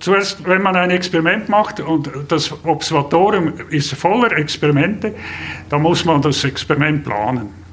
Zuerst, 0.00 0.46
wenn 0.46 0.60
man 0.60 0.76
ein 0.76 0.90
Experiment 0.90 1.48
macht 1.48 1.80
und 1.80 2.10
das 2.28 2.52
Observatorium 2.64 3.54
ist 3.70 3.94
voller 3.94 4.32
Experimente, 4.32 5.14
dann 5.70 5.80
muss 5.80 6.04
man 6.04 6.20
das 6.20 6.44
Experiment 6.44 7.02
planen. 7.02 7.64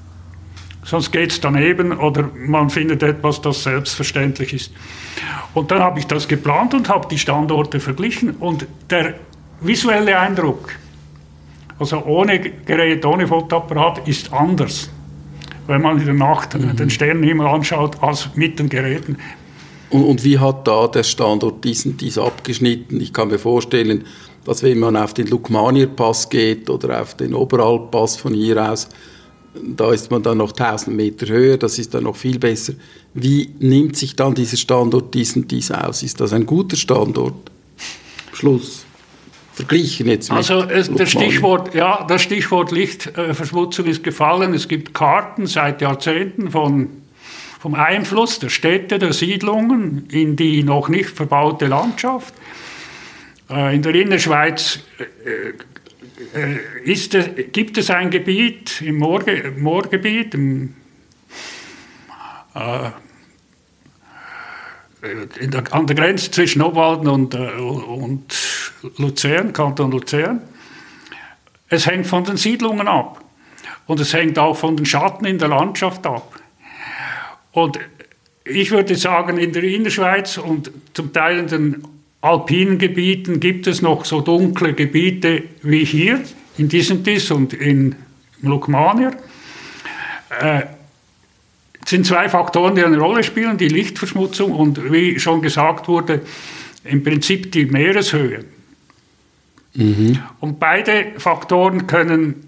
Sonst 0.83 1.11
geht 1.11 1.31
es 1.31 1.39
daneben 1.39 1.91
oder 1.97 2.29
man 2.35 2.69
findet 2.69 3.03
etwas, 3.03 3.39
das 3.41 3.63
selbstverständlich 3.63 4.53
ist. 4.53 4.71
Und 5.53 5.69
dann 5.69 5.81
habe 5.81 6.00
ich 6.00 6.07
das 6.07 6.27
geplant 6.27 6.73
und 6.73 6.89
habe 6.89 7.07
die 7.09 7.19
Standorte 7.19 7.79
verglichen 7.79 8.31
und 8.31 8.65
der 8.89 9.15
visuelle 9.59 10.17
Eindruck, 10.17 10.71
also 11.77 12.03
ohne 12.05 12.39
Gerät, 12.39 13.05
ohne 13.05 13.27
Fotoapparat, 13.27 14.07
ist 14.07 14.33
anders 14.33 14.89
wenn 15.67 15.81
man 15.81 16.00
in 16.00 16.05
der 16.05 16.13
Nacht 16.13 16.53
mhm. 16.53 16.75
den 16.75 16.89
Sternenhimmel 16.89 17.47
anschaut, 17.47 18.01
als 18.01 18.29
mit 18.35 18.59
den 18.59 18.69
Geräten. 18.69 19.17
Und, 19.89 20.03
und, 20.03 20.23
wie 20.23 20.39
hat 20.39 20.67
da 20.67 20.88
der 20.88 21.03
Standort 21.03 21.63
diesen 21.63 21.97
dies 21.97 22.17
abgeschnitten? 22.17 23.01
Ich 23.01 23.11
kann 23.11 23.27
mir 23.27 23.39
vorstellen, 23.39 24.05
dass 24.45 24.63
wenn 24.63 24.79
man 24.79 24.95
auf 24.95 25.13
den 25.13 25.27
Lukmanierpass 25.27 26.29
geht 26.29 26.69
oder 26.69 27.01
auf 27.01 27.15
den 27.15 27.33
Oberalppass 27.33 28.15
von 28.15 28.33
hier 28.33 28.71
aus, 28.71 28.89
da 29.53 29.91
ist 29.91 30.12
man 30.12 30.24
dann 30.24 30.38
noch 30.38 30.51
1000 30.51 30.96
Meter 30.96 31.27
höher, 31.27 31.58
das 31.58 31.77
ist 31.77 31.93
dann 31.93 32.03
noch 32.03 32.15
viel 32.15 32.39
besser. 32.39 32.74
Wie 33.13 33.51
nimmt 33.60 33.96
sich 33.98 34.15
dann 34.15 34.34
dieser 34.34 34.58
Standort 34.58 35.13
diesen 35.13 35.48
dies 35.48 35.72
aus? 35.72 36.03
Ist 36.03 36.20
das 36.20 36.34
ein 36.34 36.46
guter 36.46 36.77
Standort? 36.77 37.51
Schluss 38.34 38.86
verglichen 39.53 40.08
jetzt 40.08 40.29
mit 40.29 40.38
Also 40.38 40.63
es, 40.63 40.91
das, 40.91 41.12
Stichwort, 41.12 41.74
ja, 41.75 42.05
das 42.08 42.22
Stichwort 42.22 42.72
Lichtverschmutzung 42.72 43.86
ist 43.86 44.03
gefallen. 44.03 44.53
Es 44.53 44.67
gibt 44.67 44.93
Karten 44.93 45.46
seit 45.46 45.81
Jahrzehnten 45.81 46.51
von, 46.51 46.89
vom 47.60 47.75
Einfluss 47.75 48.39
der 48.39 48.50
Städte, 48.50 49.00
der 49.00 49.13
Siedlungen 49.13 50.08
in 50.10 50.36
die 50.36 50.63
noch 50.63 50.89
nicht 50.89 51.10
verbaute 51.10 51.67
Landschaft. 51.67 52.34
Äh, 53.50 53.75
in 53.75 53.81
der 53.81 53.96
Innerschweiz 53.96 54.79
äh, 55.00 55.53
ist, 56.84 57.18
gibt 57.51 57.78
es 57.78 57.90
ein 57.90 58.10
Gebiet 58.10 58.82
im 58.82 58.98
Moorge, 58.98 59.54
Moorgebiet, 59.58 60.34
im, 60.34 60.75
äh, 62.56 62.92
der, 65.42 65.74
an 65.74 65.88
der 65.88 65.96
Grenze 65.96 66.32
zwischen 66.32 66.62
Obwalden 66.62 67.08
und, 67.08 67.34
äh, 67.34 67.38
und 67.38 68.36
Luzern, 68.98 69.54
Kanton 69.54 69.92
Luzern. 69.92 70.42
Es 71.70 71.88
hängt 71.88 72.08
von 72.08 72.24
den 72.24 72.38
Siedlungen 72.38 72.88
ab. 72.88 73.24
Und 73.88 74.00
es 74.00 74.13
hängt 74.13 74.38
auch 74.38 74.56
von 74.56 74.78
den 74.78 74.86
Schatten 74.86 75.25
in 75.25 75.38
der 75.38 75.48
Landschaft 75.48 76.06
ab. 76.06 76.40
Und 77.51 77.80
ich 78.44 78.72
würde 78.72 78.96
sagen, 78.96 79.38
in 79.38 79.54
der 79.54 79.63
Innerschweiz 79.63 80.38
und 80.38 80.72
zum 80.94 81.12
Teil 81.13 81.40
in 81.40 81.48
den 81.48 81.88
alpinen 82.22 82.78
Gebieten 82.78 83.40
gibt 83.40 83.68
es 83.68 83.82
noch 83.82 84.06
so 84.06 84.22
dunkle 84.22 84.74
Gebiete 84.74 85.44
wie 85.63 85.84
hier, 85.84 86.22
in 86.58 86.70
diesem 86.70 87.04
Diss 87.04 87.32
und 87.32 87.54
in 87.54 87.96
Lukmanier. 88.42 89.12
Äh, 90.40 90.63
es 91.84 91.90
sind 91.90 92.06
zwei 92.06 92.30
Faktoren, 92.30 92.75
die 92.75 92.84
eine 92.84 93.00
Rolle 93.00 93.24
spielen, 93.24 93.58
die 93.58 93.68
Lichtverschmutzung 93.68 94.51
und 94.51 94.92
wie 94.92 95.20
schon 95.20 95.42
gesagt 95.42 95.88
wurde, 95.88 96.22
im 96.84 97.04
Prinzip 97.04 97.51
die 97.51 97.66
Meereshöhe. 97.66 98.46
Mhm. 99.74 100.20
Und 100.40 100.60
beide 100.60 101.13
Faktoren 101.18 101.88
können 101.88 102.48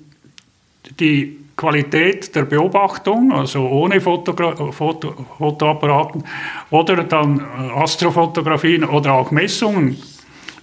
die 1.00 1.39
Qualität 1.55 2.36
der 2.36 2.43
Beobachtung, 2.43 3.31
also 3.31 3.67
ohne 3.67 4.01
Fotogra 4.01 4.72
Foto 4.72 5.13
Fotoapparaten 5.38 6.24
oder 6.72 7.03
dann 7.03 7.39
äh, 7.39 7.79
Astrofotografien 7.79 8.83
oder 8.83 9.13
auch 9.13 9.31
Messungen, 9.31 9.98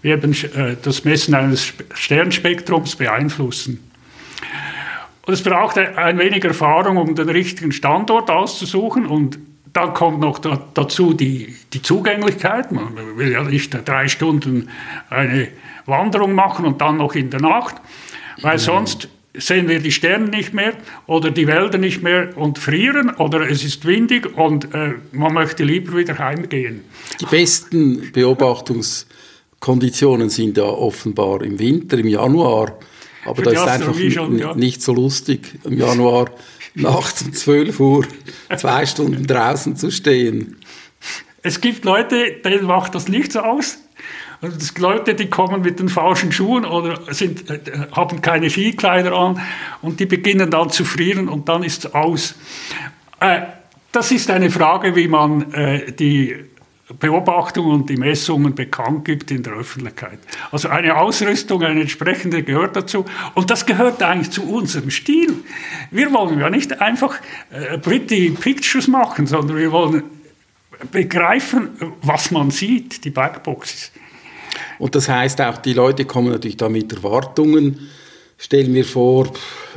wie 0.03 0.11
eben 0.11 0.33
äh, 0.33 0.77
das 0.83 1.05
Messen 1.05 1.35
eines 1.35 1.73
Sternspektrums 1.95 2.97
beeinflussen. 2.97 3.91
Und 5.27 5.35
es 5.35 5.43
braucht 5.43 5.79
ein 5.79 6.19
wenig 6.19 6.45
Erfahrung, 6.45 6.97
um 6.97 7.15
den 7.15 7.29
richtigen 7.29 7.71
Standort 7.71 8.31
auszusuchen 8.31 9.07
und 9.07 9.39
dann 9.73 9.95
kommt 9.95 10.19
noch 10.19 10.39
dazu 10.39 11.15
die, 11.15 11.55
die 11.73 11.83
Zugänglichkeit. 11.83 12.73
Man 12.73 13.17
will 13.17 13.31
ja 13.31 13.45
nicht 13.45 13.77
drei 13.89 14.09
Stunden 14.09 14.69
eine 15.09 15.49
Wanderung 15.87 16.35
machen 16.35 16.65
und 16.65 16.81
dann 16.81 16.97
noch 16.97 17.15
in 17.15 17.31
der 17.31 17.41
Nacht, 17.41 17.77
weil 18.43 18.59
sonst 18.59 19.09
sehen 19.35 19.69
wir 19.69 19.81
die 19.81 19.93
Sterne 19.93 20.29
nicht 20.29 20.55
mehr 20.55 20.73
oder 21.07 21.31
die 21.31 21.47
Wälder 21.47 21.77
nicht 21.79 22.03
mehr 22.03 22.37
und 22.37 22.59
frieren 22.59 23.11
oder 23.11 23.49
es 23.49 23.63
ist 23.65 23.87
windig 23.87 24.37
und 24.37 24.75
äh, 24.75 24.95
man 25.13 25.33
möchte 25.33 25.63
lieber 25.65 25.97
wieder 25.97 26.19
heimgehen. 26.19 26.83
Die 27.21 27.27
besten 27.27 28.11
Beobachtungskonditionen 28.13 30.31
sind 30.31 30.57
ja 30.57 30.65
offenbar 30.65 31.43
im 31.43 31.59
Winter, 31.59 31.99
im 31.99 32.09
Januar. 32.09 32.79
Aber 33.25 33.43
da 33.43 33.51
ist 33.51 33.61
einfach 33.61 33.95
schon, 34.11 34.39
ja. 34.39 34.55
nicht 34.55 34.83
so 34.83 34.95
lustig, 34.95 35.59
im 35.65 35.79
Januar 35.79 36.31
nachts 36.75 37.23
um 37.23 37.33
12 37.33 37.81
Uhr 37.81 38.07
zwei 38.57 38.87
Stunden 38.87 39.27
draußen 39.27 39.77
zu 39.77 39.91
stehen. 39.91 40.57
Es 41.43 41.61
gibt 41.61 41.85
Leute, 41.85 42.37
denen 42.45 42.65
macht 42.65 42.95
das 42.95 43.09
nichts 43.09 43.37
aus. 43.37 43.79
Also 44.43 44.57
gibt 44.57 44.79
Leute, 44.79 45.15
die 45.15 45.29
kommen 45.29 45.61
mit 45.61 45.81
den 45.81 45.91
falschen 45.91 46.33
Schuhen 46.33 46.65
oder 46.65 47.13
sind, 47.13 47.51
äh, 47.51 47.61
haben 47.93 48.23
keine 48.23 48.49
Skikleider 48.49 49.13
an 49.13 49.41
und 49.83 50.01
die 50.01 50.07
beginnen 50.07 50.51
dann 50.51 50.71
zu 50.71 50.85
frieren 50.85 51.29
und 51.29 51.49
dann 51.49 51.63
ist 51.63 51.85
es 51.85 51.95
aus. 51.95 52.35
Äh, 53.21 53.43
das 53.93 54.11
ist 54.13 54.31
eine 54.31 54.51
Frage, 54.51 54.97
wie 54.97 55.09
man 55.09 55.53
äh, 55.53 55.93
die 55.93 56.37
Beobachtungen 56.99 57.83
und 57.83 57.91
die 57.91 57.99
Messungen 57.99 58.55
bekannt 58.55 59.05
gibt 59.05 59.31
in 59.31 59.43
der 59.43 59.53
Öffentlichkeit. 59.53 60.19
Also 60.51 60.69
eine 60.69 60.97
Ausrüstung, 60.97 61.63
eine 61.63 61.83
entsprechende 61.83 62.43
gehört 62.43 62.77
dazu. 62.77 63.05
Und 63.35 63.51
das 63.51 63.67
gehört 63.67 64.03
eigentlich 64.03 64.31
zu 64.31 64.49
unserem 64.49 64.91
Stil. 64.91 65.35
Wir 65.93 66.13
wollen 66.13 66.41
ja 66.41 66.51
nicht 66.51 66.81
einfach 66.81 67.15
pretty 67.83 68.31
pictures 68.31 68.89
machen, 68.89 69.29
sondern 69.29 69.57
wir 69.57 69.71
wollen 69.71 70.03
begreifen, 70.91 71.69
was 72.03 72.33
man 72.33 72.51
sieht, 72.51 73.05
die 73.05 73.11
Blackboxes. 73.11 73.93
Und 74.81 74.95
das 74.95 75.09
heißt 75.09 75.41
auch, 75.43 75.59
die 75.59 75.75
Leute 75.75 76.07
kommen 76.07 76.33
natürlich 76.33 76.57
da 76.57 76.71
mit 76.71 76.91
Erwartungen. 76.93 77.91
Stellen 78.39 78.73
wir 78.73 78.87
vor, 78.87 79.31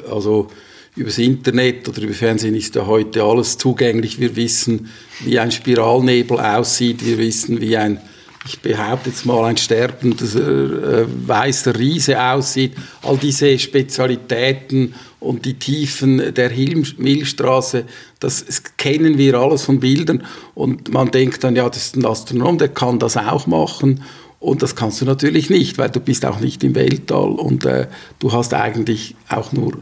also 0.09 0.47
übers 0.95 1.17
Internet 1.17 1.89
oder 1.89 2.01
über 2.01 2.13
Fernsehen 2.13 2.55
ist 2.55 2.73
ja 2.75 2.87
heute 2.87 3.21
alles 3.21 3.57
zugänglich. 3.57 4.19
Wir 4.21 4.35
wissen, 4.37 4.89
wie 5.19 5.37
ein 5.39 5.51
Spiralnebel 5.51 6.39
aussieht. 6.39 7.05
Wir 7.05 7.17
wissen, 7.17 7.59
wie 7.59 7.75
ein, 7.75 7.99
ich 8.45 8.61
behaupte 8.61 9.09
jetzt 9.09 9.25
mal, 9.25 9.43
ein 9.43 9.57
sterbender 9.57 10.23
äh, 10.23 11.05
weißer 11.27 11.77
Riese 11.77 12.23
aussieht. 12.23 12.71
All 13.01 13.17
diese 13.17 13.59
Spezialitäten 13.59 14.95
und 15.19 15.43
die 15.43 15.55
Tiefen 15.55 16.33
der 16.33 16.49
Milchstraße, 16.49 17.83
das, 18.21 18.45
das 18.45 18.63
kennen 18.77 19.17
wir 19.17 19.33
alles 19.35 19.63
von 19.63 19.81
Bildern. 19.81 20.23
Und 20.55 20.93
man 20.93 21.11
denkt 21.11 21.43
dann, 21.43 21.57
ja, 21.57 21.67
das 21.67 21.87
ist 21.87 21.97
ein 21.97 22.05
Astronom, 22.05 22.57
der 22.57 22.69
kann 22.69 22.99
das 22.99 23.17
auch 23.17 23.47
machen. 23.47 24.01
Und 24.43 24.61
das 24.61 24.75
kannst 24.75 24.99
du 24.99 25.05
natürlich 25.05 25.49
nicht, 25.49 25.77
weil 25.77 25.89
du 25.89 26.01
bist 26.01 26.25
auch 26.25 26.41
nicht 26.41 26.65
im 26.65 26.75
Weltall 26.75 27.31
und 27.31 27.63
äh, 27.63 27.87
du 28.19 28.33
hast 28.33 28.53
eigentlich 28.53 29.15
auch 29.29 29.53
nur 29.53 29.77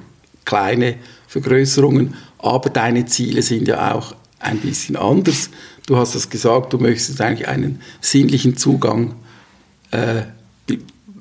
kleine 0.46 0.98
Vergrößerungen, 1.28 2.14
aber 2.38 2.70
deine 2.70 3.08
Ziele 3.08 3.42
sind 3.42 3.68
ja 3.68 3.96
auch 3.96 4.14
ein 4.38 4.60
bisschen 4.60 4.98
anders. 4.98 5.50
Du 5.88 5.98
hast 5.98 6.14
es 6.14 6.30
gesagt, 6.30 6.74
du 6.74 6.78
möchtest 6.78 7.20
eigentlich 7.22 7.48
einen 7.48 7.82
sinnlichen 8.02 8.56
Zugang 8.56 9.16
äh, 9.90 10.26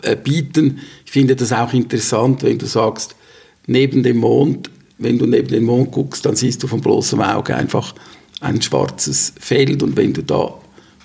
äh, 0.02 0.16
bieten. 0.22 0.80
Ich 1.06 1.12
finde 1.12 1.34
das 1.34 1.50
auch 1.50 1.72
interessant, 1.72 2.42
wenn 2.42 2.58
du 2.58 2.66
sagst, 2.66 3.16
neben 3.66 4.02
dem 4.02 4.18
Mond, 4.18 4.68
wenn 4.98 5.18
du 5.18 5.24
neben 5.24 5.48
den 5.48 5.64
Mond 5.64 5.92
guckst, 5.92 6.26
dann 6.26 6.36
siehst 6.36 6.62
du 6.62 6.66
von 6.66 6.82
bloßem 6.82 7.22
Auge 7.22 7.56
einfach 7.56 7.94
ein 8.42 8.60
schwarzes 8.60 9.32
Feld 9.40 9.82
und 9.82 9.96
wenn 9.96 10.12
du 10.12 10.22
da 10.22 10.59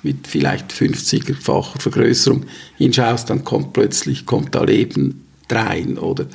mit 0.06 0.28
vielleicht 0.28 0.72
50-facher 0.72 1.82
Vergrößerung 1.82 2.46
hinschaust, 2.78 3.30
dann 3.30 3.44
kommt 3.44 3.74
plötzlich 3.74 4.26
kommt 4.26 4.54
da 4.54 4.64
Leben 4.64 5.26
rein, 5.52 5.98
oder? 5.98 6.28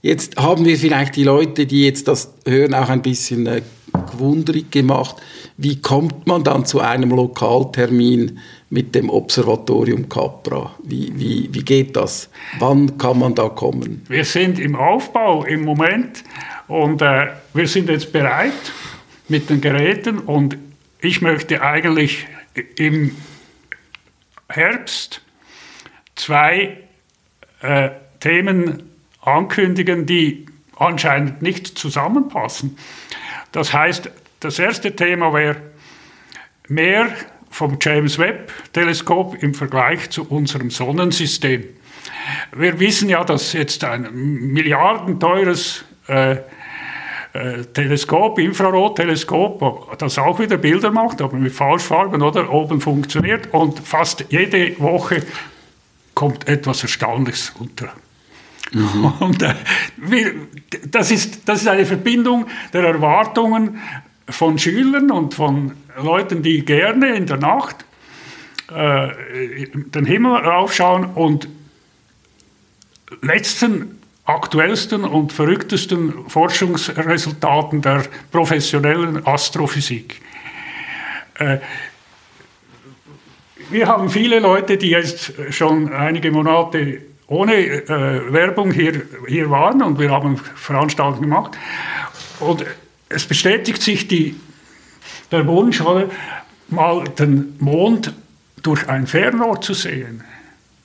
Jetzt 0.00 0.36
haben 0.36 0.64
wir 0.64 0.76
vielleicht 0.76 1.14
die 1.14 1.24
Leute, 1.24 1.66
die 1.66 1.84
jetzt 1.84 2.08
das 2.08 2.32
hören, 2.46 2.74
auch 2.74 2.88
ein 2.88 3.02
bisschen 3.02 3.46
äh, 3.46 3.62
gewundrig 4.10 4.70
gemacht. 4.72 5.16
Wie 5.58 5.80
kommt 5.80 6.26
man 6.26 6.42
dann 6.42 6.64
zu 6.64 6.80
einem 6.80 7.10
Lokaltermin 7.10 8.40
mit 8.70 8.94
dem 8.94 9.10
Observatorium 9.10 10.08
Capra? 10.08 10.74
Wie, 10.82 11.12
wie, 11.14 11.48
wie 11.52 11.62
geht 11.62 11.94
das? 11.94 12.30
Wann 12.58 12.96
kann 12.98 13.18
man 13.18 13.34
da 13.34 13.48
kommen? 13.50 14.02
Wir 14.08 14.24
sind 14.24 14.58
im 14.58 14.74
Aufbau 14.74 15.44
im 15.44 15.64
Moment 15.64 16.24
und 16.66 17.02
äh, 17.02 17.26
wir 17.52 17.68
sind 17.68 17.90
jetzt 17.90 18.10
bereit 18.10 18.52
mit 19.28 19.50
den 19.50 19.60
Geräten 19.60 20.18
und 20.18 20.56
ich 21.00 21.20
möchte 21.20 21.60
eigentlich 21.62 22.26
im 22.76 23.16
Herbst 24.48 25.22
zwei 26.14 26.78
äh, 27.60 27.90
Themen 28.20 28.90
ankündigen, 29.20 30.06
die 30.06 30.46
anscheinend 30.76 31.42
nicht 31.42 31.66
zusammenpassen. 31.78 32.76
Das 33.52 33.72
heißt, 33.72 34.10
das 34.40 34.58
erste 34.58 34.94
Thema 34.96 35.32
wäre 35.32 35.56
mehr 36.68 37.08
vom 37.50 37.78
James 37.80 38.18
Webb 38.18 38.52
Teleskop 38.72 39.42
im 39.42 39.54
Vergleich 39.54 40.10
zu 40.10 40.28
unserem 40.28 40.70
Sonnensystem. 40.70 41.64
Wir 42.54 42.80
wissen 42.80 43.08
ja, 43.08 43.24
dass 43.24 43.52
jetzt 43.52 43.84
ein 43.84 44.12
milliardenteures 44.12 45.84
äh, 46.08 46.36
äh, 47.32 47.64
Teleskop, 47.64 48.38
Infrarotteleskop, 48.38 49.96
das 49.98 50.18
auch 50.18 50.38
wieder 50.38 50.58
Bilder 50.58 50.90
macht, 50.90 51.22
aber 51.22 51.36
mit 51.36 51.52
Falschfarben 51.52 52.20
oder 52.22 52.52
oben 52.52 52.80
funktioniert 52.80 53.48
und 53.52 53.78
fast 53.80 54.26
jede 54.28 54.78
Woche 54.78 55.22
kommt 56.14 56.46
etwas 56.46 56.82
Erstaunliches 56.82 57.54
unter. 57.58 57.92
Mhm. 58.72 59.04
Und 59.20 59.42
äh, 59.42 59.54
das, 60.86 61.10
ist, 61.10 61.48
das 61.48 61.62
ist 61.62 61.68
eine 61.68 61.86
Verbindung 61.86 62.46
der 62.72 62.84
Erwartungen 62.84 63.80
von 64.28 64.58
Schülern 64.58 65.10
und 65.10 65.34
von 65.34 65.72
Leuten, 66.00 66.42
die 66.42 66.64
gerne 66.64 67.14
in 67.16 67.26
der 67.26 67.36
Nacht 67.36 67.84
äh, 68.70 69.66
den 69.74 70.04
Himmel 70.06 70.32
raufschauen 70.32 71.04
und 71.04 71.48
letzten 73.20 74.01
aktuellsten 74.24 75.04
und 75.04 75.32
verrücktesten 75.32 76.28
Forschungsresultaten 76.28 77.82
der 77.82 78.04
professionellen 78.30 79.26
Astrophysik. 79.26 80.20
Äh, 81.38 81.58
wir 83.70 83.86
haben 83.86 84.10
viele 84.10 84.38
Leute, 84.38 84.76
die 84.76 84.90
jetzt 84.90 85.32
schon 85.50 85.92
einige 85.92 86.30
Monate 86.30 87.02
ohne 87.26 87.54
äh, 87.54 88.32
Werbung 88.32 88.70
hier, 88.70 89.02
hier 89.26 89.50
waren 89.50 89.82
und 89.82 89.98
wir 89.98 90.10
haben 90.10 90.36
Veranstaltungen 90.36 91.22
gemacht. 91.22 91.56
Und 92.40 92.64
es 93.08 93.24
bestätigt 93.24 93.80
sich 93.80 94.08
die, 94.08 94.38
der 95.30 95.46
Wunsch, 95.46 95.82
mal 96.68 97.04
den 97.18 97.56
Mond 97.58 98.12
durch 98.62 98.88
ein 98.88 99.06
Fernrohr 99.06 99.60
zu 99.60 99.74
sehen. 99.74 100.22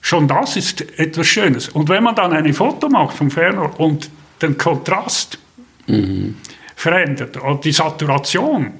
Schon 0.08 0.26
das 0.26 0.56
ist 0.56 0.98
etwas 0.98 1.28
Schönes. 1.28 1.67
Und 1.67 1.89
wenn 1.89 2.02
man 2.02 2.15
dann 2.15 2.32
ein 2.32 2.54
Foto 2.54 2.88
macht 2.88 3.17
vom 3.17 3.30
Fernrohr 3.30 3.78
und 3.78 4.10
den 4.41 4.58
Kontrast 4.58 5.38
mhm. 5.86 6.38
verändert 6.78 7.36
und 7.36 7.65
die 7.65 7.74
Saturation, 7.74 8.72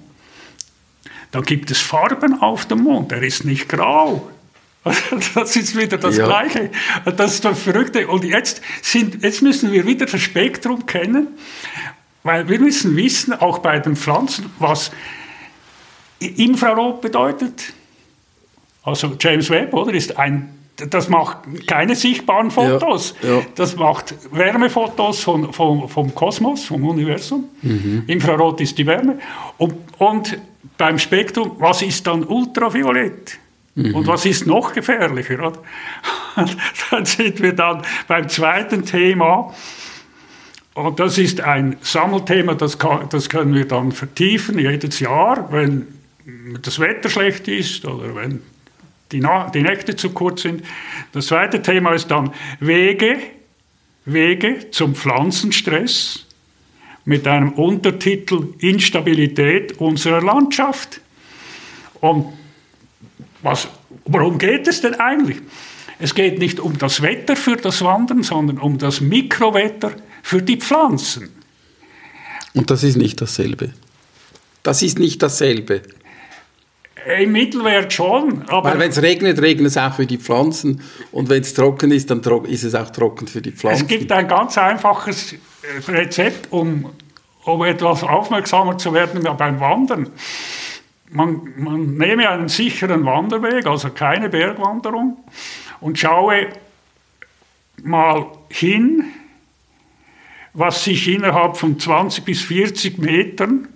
dann 1.31 1.43
gibt 1.43 1.69
es 1.69 1.81
Farben 1.81 2.41
auf 2.41 2.65
dem 2.67 2.83
Mond. 2.83 3.11
Er 3.11 3.23
ist 3.23 3.43
nicht 3.43 3.67
grau. 3.67 4.31
Das 5.35 5.57
ist 5.57 5.75
wieder 5.75 5.97
das 5.97 6.15
ja. 6.15 6.27
Gleiche. 6.27 6.71
Das 7.17 7.33
ist 7.33 7.43
das 7.43 7.61
Verrückte. 7.61 8.07
Und 8.07 8.23
jetzt, 8.23 8.61
sind, 8.81 9.21
jetzt 9.21 9.41
müssen 9.41 9.73
wir 9.73 9.85
wieder 9.85 10.05
das 10.05 10.21
Spektrum 10.21 10.85
kennen, 10.85 11.27
weil 12.23 12.47
wir 12.47 12.57
müssen 12.57 12.95
wissen, 12.95 13.33
auch 13.33 13.57
bei 13.57 13.79
den 13.79 13.97
Pflanzen, 13.97 14.49
was 14.59 14.91
Infrarot 16.19 17.01
bedeutet. 17.01 17.73
Also 18.81 19.17
James 19.19 19.49
Webb, 19.49 19.73
oder, 19.73 19.93
ist 19.93 20.17
ein 20.17 20.56
das 20.77 21.09
macht 21.09 21.39
keine 21.65 21.95
sichtbaren 21.95 22.51
Fotos. 22.51 23.15
Ja, 23.21 23.37
ja. 23.37 23.41
Das 23.55 23.75
macht 23.75 24.13
Wärmefotos 24.31 25.21
von, 25.21 25.51
von, 25.51 25.89
vom 25.89 26.13
Kosmos, 26.13 26.65
vom 26.65 26.83
Universum. 26.87 27.45
Mhm. 27.63 28.03
Infrarot 28.05 28.61
ist 28.61 28.77
die 28.77 28.85
Wärme. 28.85 29.17
Und, 29.57 29.73
und, 29.97 30.37
beim 30.77 30.99
Spektrum, 30.99 31.55
was 31.57 31.81
ist 31.81 32.05
dann 32.05 32.23
Ultraviolett? 32.23 33.39
Mhm. 33.73 33.95
Und 33.95 34.07
was 34.07 34.25
ist 34.25 34.45
noch 34.45 34.73
gefährlicher? 34.73 35.53
Dann 36.91 37.05
sind 37.05 37.41
wir 37.41 37.53
dann 37.53 37.81
beim 38.07 38.29
zweiten 38.29 38.85
Thema. 38.85 39.55
Und 40.75 40.99
das 40.99 41.17
ist 41.17 41.41
ein 41.41 41.77
Sammelthema, 41.81 42.53
das, 42.53 42.77
kann, 42.77 43.09
das 43.09 43.29
können 43.29 43.55
wir 43.55 43.67
dann 43.67 43.91
vertiefen 43.91 44.59
jedes 44.59 44.99
Jahr, 44.99 45.51
wenn 45.51 45.87
das 46.61 46.79
Wetter 46.79 47.09
schlecht 47.09 47.47
ist 47.47 47.85
oder 47.85 48.13
wenn 48.13 48.43
die, 49.11 49.23
die 49.53 49.61
Nächte 49.61 49.95
zu 49.95 50.11
kurz 50.11 50.41
sind. 50.41 50.63
Das 51.11 51.27
zweite 51.27 51.61
Thema 51.61 51.93
ist 51.93 52.09
dann 52.09 52.33
Wege, 52.59 53.17
Wege 54.05 54.71
zum 54.71 54.95
Pflanzenstress 54.95 56.25
mit 57.05 57.27
einem 57.27 57.53
Untertitel 57.53 58.53
Instabilität 58.59 59.79
unserer 59.79 60.21
Landschaft. 60.21 61.01
Und 62.01 62.33
was, 63.41 63.67
worum 64.05 64.37
geht 64.37 64.67
es 64.67 64.81
denn 64.81 64.95
eigentlich? 64.95 65.37
Es 65.99 66.13
geht 66.13 66.39
nicht 66.39 66.59
um 66.59 66.77
das 66.77 67.01
Wetter 67.01 67.35
für 67.35 67.55
das 67.55 67.81
Wandern, 67.81 68.23
sondern 68.23 68.59
um 68.59 68.77
das 68.77 69.01
Mikrowetter 69.01 69.93
für 70.21 70.41
die 70.41 70.57
Pflanzen. 70.57 71.29
Und 72.53 72.69
das 72.69 72.83
ist 72.83 72.97
nicht 72.97 73.21
dasselbe. 73.21 73.73
Das 74.63 74.81
ist 74.81 74.99
nicht 74.99 75.23
dasselbe. 75.23 75.81
Im 77.05 77.31
Mittelwert 77.31 77.93
schon. 77.93 78.43
Aber 78.49 78.77
wenn 78.77 78.89
es 78.89 79.01
regnet, 79.01 79.41
regnet 79.41 79.67
es 79.67 79.77
auch 79.77 79.93
für 79.93 80.05
die 80.05 80.17
Pflanzen. 80.17 80.81
Und 81.12 81.29
wenn 81.29 81.41
es 81.41 81.53
trocken 81.53 81.91
ist, 81.91 82.10
dann 82.10 82.21
ist 82.45 82.63
es 82.63 82.75
auch 82.75 82.89
trocken 82.89 83.27
für 83.27 83.41
die 83.41 83.51
Pflanzen. 83.51 83.83
Es 83.83 83.88
gibt 83.88 84.12
ein 84.12 84.27
ganz 84.27 84.57
einfaches 84.57 85.33
äh, 85.33 85.91
Rezept, 85.91 86.51
um, 86.51 86.89
um 87.43 87.63
etwas 87.63 88.03
aufmerksamer 88.03 88.77
zu 88.77 88.93
werden 88.93 89.23
beim 89.38 89.60
Wandern. 89.60 90.10
Man, 91.10 91.53
man 91.55 91.95
nehme 91.95 92.29
einen 92.29 92.49
sicheren 92.49 93.05
Wanderweg, 93.05 93.65
also 93.65 93.89
keine 93.91 94.27
Bergwanderung, 94.27 95.17
und 95.79 95.97
schaue 95.97 96.47
mal 97.83 98.25
hin, 98.49 99.05
was 100.53 100.83
sich 100.83 101.07
innerhalb 101.07 101.55
von 101.55 101.79
20 101.79 102.25
bis 102.25 102.41
40 102.41 102.97
Metern 102.97 103.67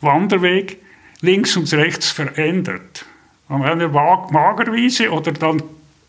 Wanderweg 0.00 0.78
links 1.20 1.56
und 1.56 1.72
rechts 1.72 2.10
verändert. 2.10 3.04
An 3.48 3.62
einer 3.62 3.88
Magerwiese 3.88 5.10
oder 5.10 5.32
dann 5.32 5.62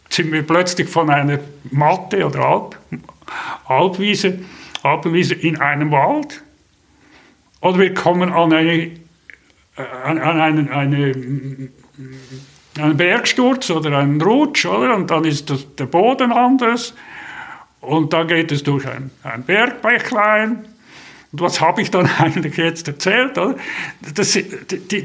sind 0.10 0.32
wir 0.32 0.43
plötzlich 0.43 0.89
von 0.89 1.10
einer 1.10 1.39
Matte 1.72 2.26
oder 2.26 2.39
Alp, 2.39 2.78
Alpwiese, 3.65 4.39
Alpenwiese 4.84 5.36
in 5.36 5.60
einem 5.60 5.91
Wald. 5.91 6.41
Oder 7.62 7.80
wir 7.80 7.93
kommen 7.93 8.32
an, 8.32 8.54
eine, 8.54 8.72
äh, 8.74 8.91
an 10.04 10.20
einen, 10.20 10.70
eine, 10.70 11.70
einen 12.80 12.98
Bergsturz 12.98 13.70
oder 13.70 13.98
einen 13.98 14.22
Rutsch, 14.22 14.65
oder? 14.65 14.96
und 14.96 15.12
dann 15.12 15.26
ist 15.26 15.50
das, 15.50 15.76
der 15.76 15.86
Boden 15.86 16.32
anders. 16.32 16.93
Und 17.82 18.13
dann 18.13 18.28
geht 18.28 18.52
es 18.52 18.63
durch 18.63 18.88
ein, 18.88 19.12
ein 19.24 19.43
Bergbächlein 19.43 20.65
und 21.38 21.41
was 21.41 21.62
habe 21.62 21.84
ich 21.84 21.91
dann 21.91 22.10
eigentlich 22.17 22.58
jetzt 22.58 22.88
erzählt? 22.88 23.38
Das, 24.15 24.39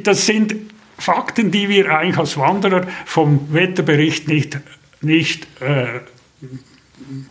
das, 0.03 0.27
sind 0.27 0.55
Fakten, 0.97 1.51
die 1.51 1.68
wir 1.68 1.95
eigentlich 1.97 2.16
als 2.16 2.38
Wanderer 2.38 2.87
vom 3.05 3.53
Wetterbericht 3.53 4.29
nicht, 4.29 4.59
nicht 5.03 5.47
äh, 5.61 6.01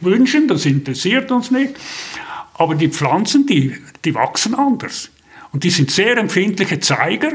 wünschen, 0.02 0.48
das 0.48 0.68
interessiert 0.68 1.32
uns 1.32 1.50
nicht. 1.50 1.74
Aber 2.54 2.76
die 2.76 2.90
Pflanzen, 2.90 3.48
die, 3.48 3.76
die 4.06 4.14
wachsen 4.14 4.54
anders. 4.54 5.10
Und 5.52 5.64
die 5.64 5.72
sind 5.72 5.90
sehr 5.90 6.18
empfindliche 6.18 6.80
Zeiger. 6.80 7.32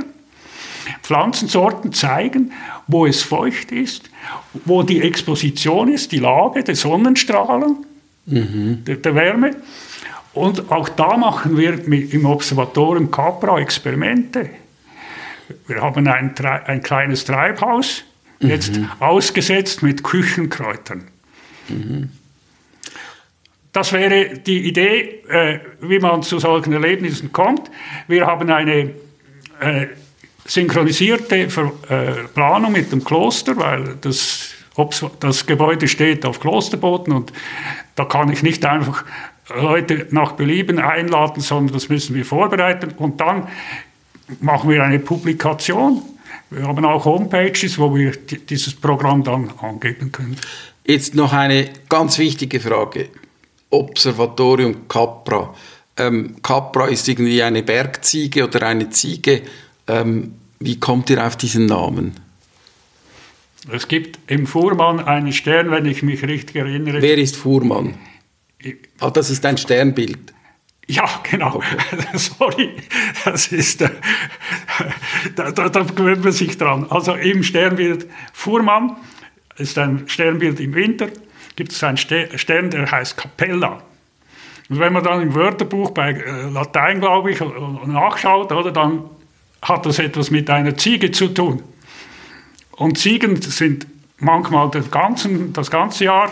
Pflanzensorten 1.03 1.93
zeigen, 1.93 2.53
wo 2.87 3.07
es 3.07 3.23
feucht 3.23 3.73
ist, 3.73 4.09
wo 4.65 4.85
die 4.85 5.03
Exposition 5.03 5.93
ist, 5.93 6.13
die 6.13 6.21
Lage 6.21 6.63
der 6.63 6.77
Sonnenstrahlen, 6.77 7.85
mhm. 8.27 8.85
der, 8.85 8.97
der 8.97 9.15
Wärme. 9.17 9.57
Und 10.37 10.71
auch 10.71 10.91
da 10.91 11.17
machen 11.17 11.57
wir 11.57 11.83
im 11.89 12.27
Observatorium 12.27 13.11
Capra 13.11 13.59
Experimente. 13.59 14.51
Wir 15.67 15.81
haben 15.81 16.07
ein, 16.07 16.35
ein 16.39 16.83
kleines 16.83 17.25
Treibhaus, 17.25 18.05
mhm. 18.41 18.49
jetzt 18.51 18.79
ausgesetzt 19.01 19.83
mit 19.83 20.05
Küchenkräutern. 20.05 21.05
Mhm. 21.69 22.11
Das 23.73 23.95
wäre 23.95 24.39
die 24.39 24.69
Idee, 24.69 25.23
äh, 25.29 25.61
wie 25.81 25.99
man 26.01 26.23
zu 26.23 26.39
solchen 26.39 26.75
Erlebnissen 26.75 27.33
kommt. 27.33 27.71
Wir 28.07 28.27
haben 28.27 28.51
eine 28.51 28.91
äh, 29.61 29.87
synchronisierte 30.45 31.49
Ver 31.49 31.73
äh, 31.89 32.29
Planung 32.35 32.73
mit 32.73 32.93
dem 32.93 33.03
Kloster, 33.03 33.57
weil 33.57 33.97
das, 34.03 34.51
das 35.19 35.47
Gebäude 35.47 35.89
steht 35.89 36.27
auf 36.27 36.41
Klosterboden 36.41 37.15
und 37.15 37.33
da 37.95 38.05
kann 38.05 38.31
ich 38.31 38.43
nicht 38.43 38.67
einfach 38.67 39.03
Leute 39.55 40.07
nach 40.11 40.33
Belieben 40.33 40.79
einladen, 40.79 41.41
sondern 41.41 41.75
das 41.75 41.89
müssen 41.89 42.15
wir 42.15 42.25
vorbereiten 42.25 42.93
und 42.97 43.21
dann 43.21 43.49
machen 44.41 44.71
wir 44.71 44.83
eine 44.83 44.99
Publikation. 44.99 46.03
Wir 46.51 46.67
haben 46.67 46.85
auch 46.85 47.05
Homepages, 47.05 47.79
wo 47.79 47.95
wir 47.95 48.13
dieses 48.13 48.75
Programm 48.75 49.23
dann 49.23 49.53
angeben 49.61 50.13
können. 50.13 50.37
Jetzt 50.85 51.15
noch 51.15 51.33
eine 51.33 51.69
ganz 51.89 52.19
wichtige 52.19 52.61
Frage. 52.61 53.09
Observatorium 53.71 54.89
Capra. 54.89 55.55
Ähm, 55.97 56.37
Capra 56.43 56.87
ist 56.87 57.09
irgendwie 57.09 57.43
eine 57.43 57.63
Bergziege 57.63 58.45
oder 58.45 58.67
eine 58.67 58.91
Ziege. 58.91 59.43
Ähm, 59.89 60.35
wie 60.61 60.79
kommt 60.79 61.11
ihr 61.11 61.25
auf 61.25 61.37
diesen 61.37 61.67
Namen? 61.67 62.15
Es 63.73 63.89
gibt 63.89 64.19
im 64.31 64.47
Fuhrmann 64.47 65.01
einen 65.01 65.33
Stern, 65.33 65.73
wenn 65.73 65.87
ich 65.87 66.03
mich 66.03 66.23
richtig 66.23 66.57
erinnere. 66.57 67.03
Wer 67.03 67.19
ist 67.19 67.37
Fuhrmann? 67.37 67.95
Ah, 69.01 69.11
das 69.11 69.31
ist 69.31 69.45
ein 69.45 69.59
Sternbild. 69.59 70.33
Ja, 70.89 71.05
genau. 71.29 71.63
Sorry, 72.15 72.71
das 73.25 73.49
ist, 73.49 73.83
äh, 73.83 73.91
da, 75.35 75.51
da, 75.51 75.69
da 75.69 75.83
gewöhnt 75.83 76.23
man 76.23 76.33
sich 76.33 76.57
dran. 76.57 76.87
Also 76.91 77.15
im 77.15 77.43
Sternbild 77.43 78.07
Fuhrmann 78.33 78.97
ist 79.57 79.77
ein 79.79 80.05
Sternbild 80.09 80.61
im 80.61 80.75
Winter, 80.75 81.09
gibt 81.57 81.73
es 81.73 81.83
einen 81.83 81.97
Stern, 81.97 82.71
der 82.71 82.91
heißt 82.91 83.17
Capella. 83.17 83.83
Und 84.69 84.79
wenn 84.79 84.93
man 84.93 85.03
dann 85.03 85.23
im 85.23 85.35
Wörterbuch 85.35 85.91
bei 85.91 86.13
äh, 86.13 86.49
Latein, 86.51 87.01
glaube 87.01 87.33
ich, 87.33 87.41
nachschaut, 87.41 88.53
oder, 88.53 88.71
dann 88.71 89.05
hat 89.63 89.87
das 89.87 89.99
etwas 89.99 90.31
mit 90.31 90.49
einer 90.51 90.77
Ziege 90.77 91.11
zu 91.11 91.29
tun. 91.29 91.63
Und 92.73 92.99
Ziegen 92.99 93.41
sind 93.41 93.87
manchmal 94.19 94.71
das 94.71 94.91
ganze, 94.91 95.29
das 95.53 95.71
ganze 95.71 96.05
Jahr 96.05 96.31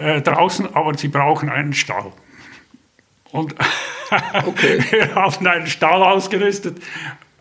äh, 0.00 0.22
draußen, 0.22 0.74
aber 0.74 0.96
sie 0.96 1.08
brauchen 1.08 1.48
einen 1.48 1.74
Stall. 1.74 2.12
Und 3.32 3.54
okay. 4.46 4.82
wir 4.90 5.14
haben 5.14 5.46
einen 5.46 5.66
Stall 5.66 6.02
ausgerüstet, 6.02 6.78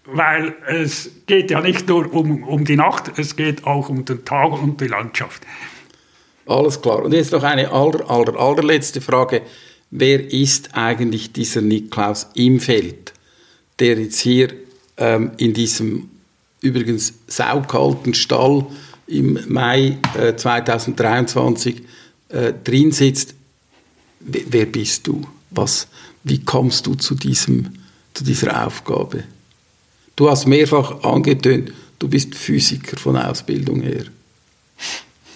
weil 0.06 0.54
es 0.68 1.10
geht 1.26 1.52
ja 1.52 1.62
nicht 1.62 1.88
nur 1.88 2.14
um, 2.14 2.44
um 2.44 2.66
die 2.66 2.76
Nacht, 2.76 3.18
es 3.18 3.36
geht 3.36 3.66
auch 3.66 3.90
um 3.90 4.06
den 4.06 4.26
Tag 4.26 4.52
und 4.52 4.82
die 4.82 4.88
Landschaft. 4.88 5.44
Alles 6.46 6.82
klar. 6.82 7.04
Und 7.04 7.14
jetzt 7.14 7.32
noch 7.32 7.44
eine 7.44 7.72
aller, 7.72 8.10
aller, 8.10 8.38
allerletzte 8.38 9.02
Frage. 9.02 9.44
Wer 9.92 10.32
ist 10.32 10.76
eigentlich 10.76 11.32
dieser 11.32 11.62
Niklaus 11.62 12.28
im 12.36 12.60
Feld, 12.60 13.14
der 13.80 14.00
jetzt 14.00 14.20
hier 14.20 14.50
ähm, 14.98 15.32
in 15.38 15.54
diesem 15.54 16.10
übrigens 16.62 17.14
saukalten 17.28 18.14
Stall 18.14 18.66
im 19.08 19.40
Mai 19.48 19.98
äh, 20.20 20.36
2023 20.36 21.84
äh, 22.30 22.54
drin 22.64 22.92
sitzt? 22.92 23.36
Wer 24.20 24.66
bist 24.66 25.08
du? 25.08 25.26
Was, 25.52 25.88
wie 26.24 26.44
kommst 26.44 26.86
du 26.86 26.96
zu, 26.96 27.16
diesem, 27.16 27.70
zu 28.14 28.24
dieser 28.24 28.66
Aufgabe? 28.66 29.24
Du 30.16 30.30
hast 30.30 30.46
mehrfach 30.46 31.04
angetönt, 31.04 31.72
du 31.98 32.08
bist 32.08 32.36
Physiker 32.36 32.98
von 32.98 33.18
Ausbildung 33.18 33.82
her. 33.82 34.06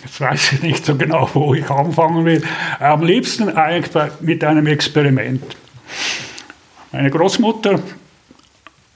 Jetzt 0.03 0.19
weiß 0.19 0.53
ich 0.53 0.61
nicht 0.61 0.85
so 0.85 0.95
genau, 0.95 1.29
wo 1.33 1.53
ich 1.53 1.69
anfangen 1.69 2.25
will. 2.25 2.43
Am 2.79 3.03
liebsten 3.03 3.49
eigentlich 3.49 4.11
mit 4.19 4.43
einem 4.43 4.67
Experiment. 4.67 5.43
Meine 6.91 7.09
Großmutter 7.09 7.81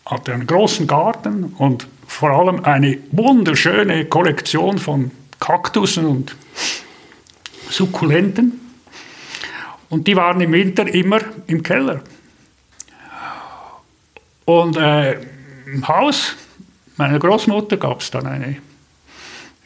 hatte 0.05 0.33
einen 0.33 0.45
großen 0.45 0.85
Garten 0.85 1.45
und 1.57 1.87
vor 2.05 2.31
allem 2.31 2.63
eine 2.63 2.97
wunderschöne 3.11 4.05
Kollektion 4.05 4.77
von 4.77 5.11
Kaktussen 5.39 6.05
und 6.05 6.35
Sukkulenten. 7.69 8.59
Und 9.89 10.07
die 10.07 10.15
waren 10.15 10.41
im 10.41 10.51
Winter 10.51 10.87
immer 10.87 11.19
im 11.47 11.63
Keller. 11.63 12.01
Und 14.45 14.77
äh, 14.77 15.19
im 15.65 15.87
Haus 15.87 16.35
meiner 16.97 17.19
Großmutter 17.19 17.77
gab 17.77 18.01
es 18.01 18.11
dann 18.11 18.25
eine 18.25 18.57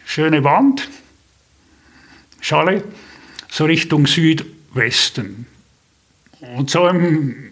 schöne 0.06 0.44
Wand, 0.44 0.90
Schale, 2.40 2.84
so 3.50 3.66
Richtung 3.66 4.08
Südwesten. 4.08 5.46
Und 6.40 6.70
so 6.70 6.88
im, 6.88 7.52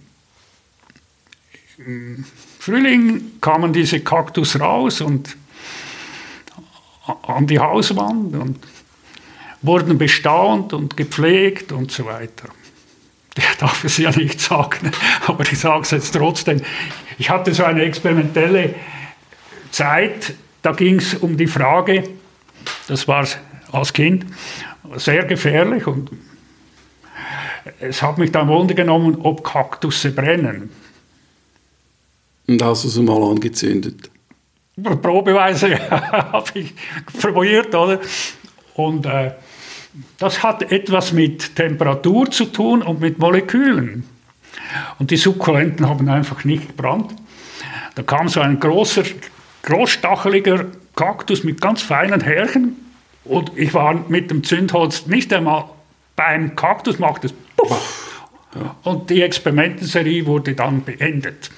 im 1.78 2.26
Frühling 2.60 3.40
kamen 3.40 3.72
diese 3.72 4.00
Kaktus 4.00 4.60
raus 4.60 5.02
und 5.02 5.38
an 7.24 7.48
die 7.48 7.60
Hauswand 7.60 8.36
und 8.36 8.60
wurden 9.62 9.98
bestaunt 9.98 10.74
und 10.74 10.96
gepflegt 10.98 11.72
und 11.72 11.92
so 11.92 12.06
weiter 12.06 12.50
ich 13.40 13.58
darf 13.58 13.84
es 13.84 13.98
ja 13.98 14.12
nicht 14.12 14.40
sagen, 14.40 14.92
aber 15.28 15.44
ich 15.44 15.60
sage 15.60 15.82
es 15.82 15.92
jetzt 15.92 16.12
trotzdem. 16.12 16.62
Ich 17.18 17.30
hatte 17.30 17.54
so 17.54 17.64
eine 17.64 17.84
experimentelle 17.84 18.76
Zeit, 19.72 20.34
da 20.62 20.72
ging 20.72 20.98
es 20.98 21.16
um 21.16 21.38
die 21.38 21.48
Frage, 21.48 22.04
das 22.88 23.08
war 23.08 23.26
als 23.72 23.94
Kind 23.94 24.26
sehr 24.96 25.26
gefährlich 25.26 25.86
und 25.88 26.10
es 27.80 28.02
hat 28.02 28.18
mich 28.18 28.32
dann 28.32 28.48
Wunder 28.48 28.74
genommen, 28.74 29.18
ob 29.22 29.44
Kaktusse 29.44 30.12
brennen. 30.12 30.72
Und 32.48 32.64
hast 32.64 32.84
du 32.84 32.90
sie 32.90 33.04
mal 33.04 33.22
angezündet? 33.22 34.10
Probeweise 35.02 35.78
habe 35.92 36.50
ich 36.54 36.74
probiert, 37.20 37.76
oder? 37.76 38.00
Und 38.80 39.06
äh, 39.06 39.32
das 40.20 40.42
hat 40.42 40.72
etwas 40.72 41.12
mit 41.12 41.58
Temperatur 41.58 42.32
zu 42.32 42.46
tun 42.46 42.82
und 42.82 43.02
mit 43.02 43.20
Molekülen. 43.20 44.06
Und 45.00 45.12
die 45.12 45.18
Sukkulenten 45.18 45.90
haben 45.90 46.08
einfach 46.08 46.46
nicht 46.46 46.68
gebrannt. 46.68 47.14
Da 47.96 48.04
kam 48.04 48.30
so 48.30 48.40
ein 48.40 48.58
großer, 48.58 49.04
großstacheliger 49.64 50.68
Kaktus 50.96 51.44
mit 51.44 51.60
ganz 51.60 51.82
feinen 51.82 52.22
Härchen 52.22 52.78
und 53.26 53.52
ich 53.58 53.74
war 53.74 53.94
mit 54.08 54.32
dem 54.32 54.46
Zündholz 54.46 55.08
nicht 55.08 55.34
einmal 55.34 55.66
beim 56.16 56.56
Kaktus, 56.56 57.00
macht 57.00 57.26
es 57.26 57.34
puff. 57.58 58.22
Und 58.84 59.10
die 59.10 59.22
Experimentenserie 59.22 60.26
wurde 60.26 60.56
dann 60.56 60.86
beendet. 60.86 61.52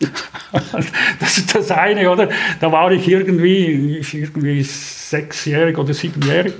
das 1.20 1.38
ist 1.38 1.54
das 1.54 1.70
eine, 1.70 2.10
oder? 2.10 2.28
Da 2.60 2.72
war 2.72 2.90
ich 2.92 3.06
irgendwie, 3.06 4.00
irgendwie 4.12 4.62
sechsjährig 4.62 5.76
oder 5.76 5.92
siebenjährig. 5.92 6.54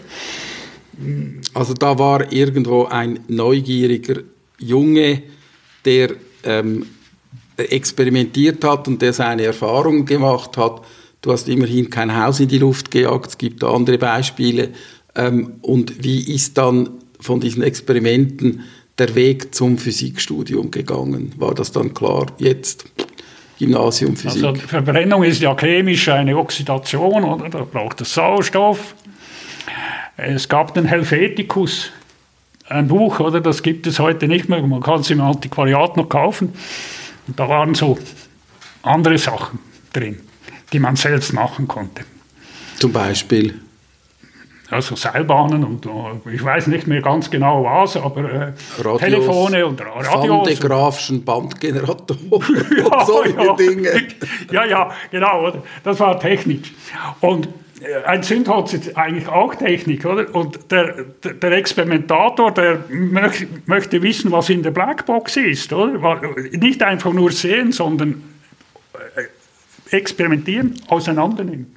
Also 1.55 1.75
da 1.75 1.99
war 1.99 2.31
irgendwo 2.33 2.85
ein 2.85 3.21
neugieriger 3.29 4.21
Junge, 4.59 5.23
der 5.85 6.11
ähm, 6.45 6.87
experimentiert 7.57 8.63
hat 8.65 8.87
und 8.89 9.01
der 9.01 9.13
seine 9.13 9.45
Erfahrungen 9.45 10.05
gemacht 10.05 10.57
hat. 10.57 10.83
Du 11.23 11.33
hast 11.33 11.49
immerhin 11.49 11.91
kein 11.91 12.17
Haus 12.17 12.41
in 12.41 12.49
die 12.49 12.59
Luft 12.59 12.91
gejagt, 12.91 13.29
es 13.29 13.39
gibt 13.39 13.65
andere 13.65 13.99
Beispiele. 13.99 14.71
Ähm, 15.15 15.55
und 15.63 16.05
wie 16.05 16.35
ist 16.35 16.57
dann 16.59 16.91
von 17.19 17.41
diesen 17.41 17.63
Experimenten 17.63 18.63
der 18.99 19.15
Weg 19.15 19.55
zum 19.55 19.79
Physikstudium 19.79 20.71
gegangen? 20.71 21.33
War 21.37 21.55
das 21.55 21.73
dann 21.73 21.95
klar, 21.95 22.27
jetzt 22.39 22.85
Gymnasium 23.61 24.17
Physik? 24.17 24.43
Also 24.43 24.67
Verbrennung 24.67 25.23
ist 25.23 25.43
ja 25.43 25.55
chemisch 25.55 26.09
eine 26.09 26.35
Oxidation, 26.37 27.25
oder? 27.25 27.51
Da 27.51 27.59
braucht 27.65 28.01
es 28.01 28.15
Sauerstoff. 28.15 28.95
Es 30.17 30.49
gab 30.49 30.73
den 30.73 30.87
Helveticus, 30.87 31.91
ein 32.69 32.89
Buch, 32.89 33.21
oder? 33.21 33.43
Das 33.43 33.63
gibt 33.63 33.87
es 33.87 33.99
heute 33.99 34.29
nicht 34.29 34.49
mehr. 34.49 34.63
Man 34.63 34.81
kann 34.81 35.01
es 35.01 35.11
im 35.11 35.21
Antiquariat 35.21 35.99
noch 35.99 36.09
kaufen. 36.09 36.55
Und 37.27 37.39
da 37.39 37.49
waren 37.51 37.75
so 37.75 37.99
andere 38.83 39.19
Sachen 39.19 39.59
drin, 39.93 40.21
die 40.73 40.79
man 40.79 40.97
selbst 40.97 41.35
machen 41.35 41.69
konnte. 41.69 42.05
Zum 42.79 42.93
Beispiel? 42.93 43.61
Also 44.71 44.95
Seilbahnen 44.95 45.65
und 45.65 45.85
äh, 45.87 46.35
ich 46.35 46.45
weiß 46.45 46.69
nicht 46.69 46.87
mehr 46.87 47.03
ganz 47.03 47.29
genau 47.29 47.65
was, 47.65 47.97
aber 47.97 48.21
äh, 48.21 48.53
Radios, 48.79 49.01
Telefone 49.01 49.67
und 49.67 49.81
Radios. 49.81 51.09
Van 51.09 51.25
Bandgeneratoren 51.25 52.31
ja, 52.77 52.85
und 52.85 53.07
solche 53.07 53.45
ja. 53.45 53.53
Dinge. 53.55 54.03
Ja, 54.53 54.65
ja, 54.65 54.91
genau. 55.11 55.53
Das 55.83 55.99
war 55.99 56.21
Technik. 56.21 56.73
Und 57.21 57.49
äh, 57.81 58.05
ein 58.05 58.23
Zündholz 58.23 58.73
ist 58.75 58.97
eigentlich 58.97 59.27
auch 59.27 59.57
Technik, 59.57 60.05
oder? 60.05 60.33
Und 60.35 60.71
der, 60.71 61.05
der 61.25 61.53
Experimentator, 61.53 62.53
der 62.53 62.85
möch, 62.91 63.49
möchte 63.67 64.01
wissen, 64.03 64.31
was 64.31 64.51
in 64.51 64.63
der 64.63 64.71
Blackbox 64.71 65.37
ist, 65.37 65.73
oder? 65.73 66.21
Nicht 66.53 66.83
einfach 66.83 67.13
nur 67.13 67.33
sehen, 67.33 67.73
sondern 67.73 68.23
äh, 69.17 69.97
experimentieren, 69.97 70.75
auseinandernehmen. 70.87 71.75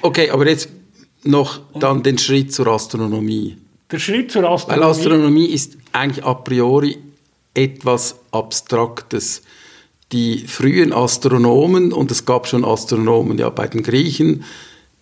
Okay, 0.00 0.30
aber 0.30 0.46
jetzt 0.46 0.70
noch 1.24 1.60
dann 1.78 2.02
den 2.02 2.18
Schritt 2.18 2.52
zur 2.52 2.68
Astronomie. 2.68 3.56
Der 3.90 3.98
Schritt 3.98 4.30
zur 4.30 4.48
Astronomie. 4.48 4.82
Weil 4.82 4.90
Astronomie 4.90 5.46
ist 5.46 5.76
eigentlich 5.92 6.24
a 6.24 6.34
priori 6.34 6.98
etwas 7.54 8.16
Abstraktes. 8.30 9.42
Die 10.12 10.38
frühen 10.46 10.92
Astronomen, 10.92 11.92
und 11.92 12.10
es 12.10 12.24
gab 12.24 12.46
schon 12.46 12.64
Astronomen 12.64 13.38
ja 13.38 13.50
bei 13.50 13.66
den 13.66 13.82
Griechen, 13.82 14.44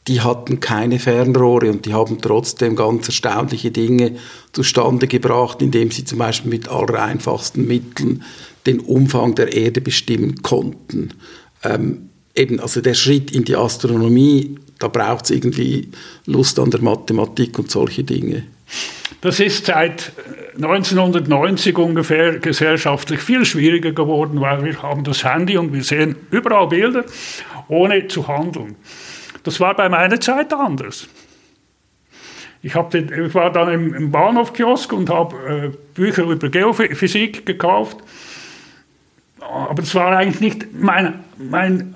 die 0.08 0.20
hatten 0.20 0.58
keine 0.58 0.98
Fernrohre 0.98 1.70
und 1.70 1.86
die 1.86 1.94
haben 1.94 2.20
trotzdem 2.20 2.74
ganz 2.74 3.06
erstaunliche 3.06 3.70
Dinge 3.70 4.16
zustande 4.52 5.06
gebracht, 5.06 5.62
indem 5.62 5.90
sie 5.90 6.04
zum 6.04 6.18
Beispiel 6.18 6.50
mit 6.50 6.68
allereinfachsten 6.68 7.66
Mitteln 7.66 8.24
den 8.66 8.80
Umfang 8.80 9.34
der 9.34 9.52
Erde 9.52 9.80
bestimmen 9.80 10.42
konnten. 10.42 11.14
Ähm, 11.62 12.10
eben, 12.34 12.60
also 12.60 12.80
der 12.80 12.94
Schritt 12.94 13.30
in 13.30 13.44
die 13.44 13.56
Astronomie, 13.56 14.56
da 14.78 14.88
braucht 14.88 15.26
es 15.26 15.30
irgendwie 15.30 15.88
Lust 16.26 16.58
an 16.58 16.70
der 16.70 16.80
Mathematik 16.82 17.58
und 17.58 17.70
solche 17.70 18.04
Dinge. 18.04 18.44
Das 19.20 19.38
ist 19.38 19.66
seit 19.66 20.12
1990 20.56 21.78
ungefähr 21.78 22.38
gesellschaftlich 22.38 23.20
viel 23.20 23.44
schwieriger 23.44 23.92
geworden, 23.92 24.40
weil 24.40 24.64
wir 24.64 24.82
haben 24.82 25.04
das 25.04 25.24
Handy 25.24 25.56
und 25.56 25.72
wir 25.72 25.84
sehen 25.84 26.16
überall 26.30 26.68
Bilder, 26.68 27.04
ohne 27.68 28.08
zu 28.08 28.26
handeln. 28.26 28.74
Das 29.44 29.60
war 29.60 29.74
bei 29.74 29.88
meiner 29.88 30.20
Zeit 30.20 30.52
anders. 30.52 31.08
Ich, 32.62 32.74
den, 32.74 33.26
ich 33.26 33.34
war 33.34 33.50
dann 33.50 33.72
im, 33.72 33.94
im 33.94 34.10
Bahnhofkiosk 34.12 34.92
und 34.92 35.10
habe 35.10 35.72
äh, 35.72 35.76
Bücher 35.94 36.24
über 36.24 36.48
Geophysik 36.48 37.44
gekauft. 37.44 37.98
Aber 39.50 39.82
es 39.82 39.94
war 39.94 40.16
eigentlich 40.16 40.40
nicht 40.40 40.66
mein, 40.72 41.24
mein, 41.36 41.94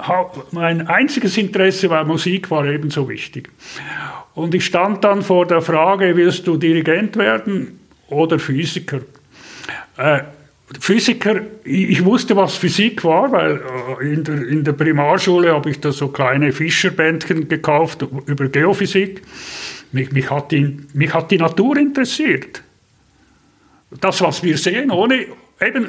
mein 0.51 0.87
einziges 0.89 1.37
Interesse, 1.39 1.89
weil 1.91 2.05
Musik 2.05 2.51
war 2.51 2.65
ebenso 2.67 3.09
wichtig. 3.09 3.51
Und 4.35 4.55
ich 4.55 4.67
stand 4.67 5.05
dann 5.05 5.23
vor 5.23 5.47
der 5.47 5.63
Frage, 5.63 6.17
willst 6.17 6.47
du 6.47 6.57
Dirigent 6.57 7.17
werden 7.17 7.81
oder 8.09 8.39
Physiker? 8.39 9.01
Äh, 9.97 10.21
Physiker, 10.81 11.43
ich 11.65 12.05
wusste, 12.05 12.35
was 12.37 12.57
Physik 12.57 13.05
war, 13.05 13.31
weil 13.31 13.63
äh, 14.01 14.13
in 14.13 14.25
der, 14.25 14.49
in 14.49 14.65
der 14.65 14.73
Primarschule 14.73 15.53
habe 15.53 15.71
ich 15.71 15.81
da 15.81 15.93
so 15.93 16.09
kleine 16.09 16.53
Fischerbändchen 16.53 17.49
gekauft 17.49 18.05
über 18.27 18.49
Geophysik. 18.49 19.23
Mich, 19.93 20.11
mich, 20.11 20.29
hat 20.31 20.51
die, 20.51 20.77
mich 20.93 21.15
hat 21.15 21.31
die 21.31 21.39
Natur 21.39 21.77
interessiert. 21.77 22.63
Das, 24.01 24.21
was 24.21 24.43
wir 24.43 24.59
sehen, 24.59 24.91
ohne, 24.91 25.27
eben, 25.61 25.89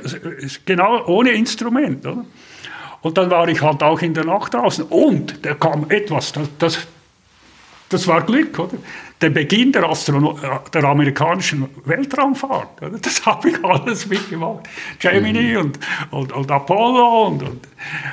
genau 0.65 1.05
ohne 1.07 1.31
Instrument. 1.31 2.05
Oder? 2.05 2.25
Und 3.01 3.17
dann 3.17 3.29
war 3.29 3.47
ich 3.47 3.61
halt 3.61 3.83
auch 3.83 4.01
in 4.01 4.13
der 4.13 4.25
Nacht 4.25 4.53
draußen. 4.53 4.85
Und 4.85 5.45
da 5.45 5.53
kam 5.53 5.89
etwas, 5.89 6.31
das, 6.31 6.49
das, 6.57 6.87
das 7.89 8.07
war 8.07 8.21
Glück, 8.25 8.57
oder? 8.59 8.77
Der 9.21 9.29
Beginn 9.31 9.71
der, 9.71 9.89
Astrono 9.89 10.37
der 10.73 10.83
amerikanischen 10.83 11.67
Weltraumfahrt. 11.85 12.81
Oder? 12.81 12.99
Das 12.99 13.25
habe 13.25 13.49
ich 13.49 13.63
alles 13.63 14.07
mitgemacht. 14.07 14.67
Gemini 14.99 15.53
mhm. 15.53 15.57
und, 15.57 15.79
und, 16.11 16.33
und, 16.33 16.51
Apollo 16.51 17.27
und, 17.27 17.43
und 17.43 17.67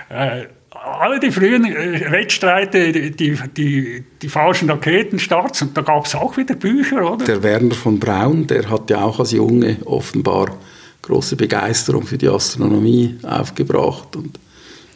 äh, 0.09 0.47
alle 0.71 1.19
die 1.19 1.31
frühen 1.31 1.65
äh, 1.65 2.11
Wettstreite, 2.11 2.93
die, 2.93 3.11
die, 3.11 3.39
die, 3.57 4.05
die 4.21 4.29
falschen 4.29 4.69
Raketenstarts, 4.71 5.63
und 5.63 5.77
da 5.77 5.83
gab 5.83 6.07
es 6.07 6.15
auch 6.15 6.37
wieder 6.37 6.55
Bücher, 6.55 7.13
oder? 7.13 7.25
Der 7.25 7.43
Werner 7.43 7.75
von 7.75 7.99
Braun, 7.99 8.47
der 8.47 8.69
hat 8.69 8.91
ja 8.91 9.03
auch 9.03 9.19
als 9.19 9.33
Junge 9.33 9.79
offenbar 9.85 10.57
große 11.05 11.37
Begeisterung 11.37 12.07
für 12.07 12.19
die 12.19 12.29
Astronomie 12.29 13.17
aufgebracht 13.23 14.17
und 14.17 14.39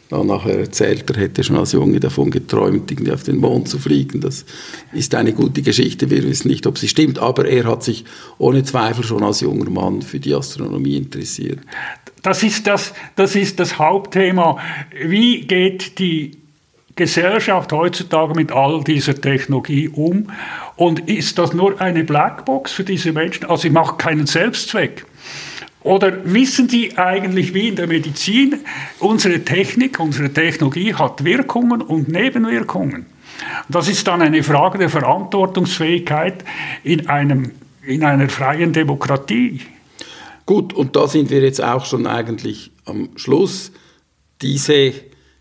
dann 0.09 0.27
nachher 0.27 0.59
erzählt, 0.59 1.09
er 1.11 1.21
hätte 1.21 1.45
schon 1.45 1.57
als 1.57 1.73
Junge 1.73 2.01
davon 2.01 2.31
geträumt, 2.31 2.91
irgendwie 2.91 3.13
auf 3.13 3.25
den 3.25 3.37
Mond 3.37 3.69
zu 3.69 3.79
fliegen. 3.79 4.21
Das 4.23 4.47
ist 4.93 5.15
eine 5.15 5.35
gute 5.35 5.61
Geschichte. 5.61 6.09
Wir 6.09 6.23
wissen 6.23 6.49
nicht, 6.49 6.67
ob 6.67 6.79
sie 6.79 6.89
stimmt, 6.89 7.19
aber 7.19 7.47
er 7.47 7.65
hat 7.65 7.83
sich 7.83 8.05
ohne 8.39 8.65
Zweifel 8.65 9.05
schon 9.05 9.23
als 9.23 9.41
junger 9.41 9.69
Mann 9.69 10.01
für 10.01 10.19
die 10.19 10.35
Astronomie 10.35 10.97
interessiert. 10.97 11.59
Das 12.23 12.43
ist 12.43 12.67
das, 12.67 12.95
das, 13.17 13.37
ist 13.37 13.61
das 13.61 13.79
Hauptthema. 13.79 14.59
Wie 15.05 15.43
geht 15.43 15.99
die 15.99 16.39
Gesellschaft 16.97 17.71
heutzutage 17.73 18.35
mit 18.35 18.51
all 18.51 18.83
dieser 18.83 19.21
Technologie 19.21 19.89
um? 19.89 20.31
Und 20.77 21.09
ist 21.09 21.39
das 21.39 21.53
nur 21.53 21.81
eine 21.81 22.03
Blackbox 22.03 22.73
für 22.73 22.85
diese 22.85 23.13
Menschen? 23.13 23.45
Also 23.45 23.69
ich 23.69 23.75
mache 23.75 23.97
keinen 23.97 24.27
Selbstzweck. 24.27 25.05
Oder 25.83 26.25
wissen 26.25 26.69
Sie 26.69 26.97
eigentlich, 26.99 27.55
wie 27.55 27.69
in 27.69 27.77
der 27.77 27.87
Medizin, 27.87 28.57
unsere 28.99 29.45
Technik, 29.45 30.01
unsere 30.01 30.33
Technologie 30.33 30.95
hat 30.95 31.25
Wirkungen 31.25 31.83
und 31.83 32.09
Nebenwirkungen? 32.09 33.07
Das 33.69 33.89
ist 33.89 34.07
dann 34.07 34.23
eine 34.23 34.43
Frage 34.43 34.79
der 34.79 34.91
Verantwortungsfähigkeit 34.91 36.45
in, 36.83 37.09
einem, 37.09 37.53
in 37.87 38.03
einer 38.03 38.29
freien 38.29 38.73
Demokratie. 38.73 39.61
Gut, 40.47 40.73
und 40.73 40.97
da 40.97 41.07
sind 41.07 41.31
wir 41.31 41.41
jetzt 41.41 41.63
auch 41.63 41.85
schon 41.85 42.07
eigentlich 42.07 42.73
am 42.85 43.11
Schluss. 43.17 43.71
Diese 44.43 44.93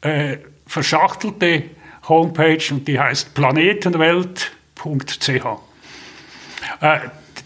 äh, 0.00 0.38
verschachtelte 0.66 1.62
Homepage 2.08 2.58
und 2.70 2.88
die 2.88 2.98
heißt 2.98 3.34
planetenwelt.ch. 3.34 5.28
Äh, 6.80 6.98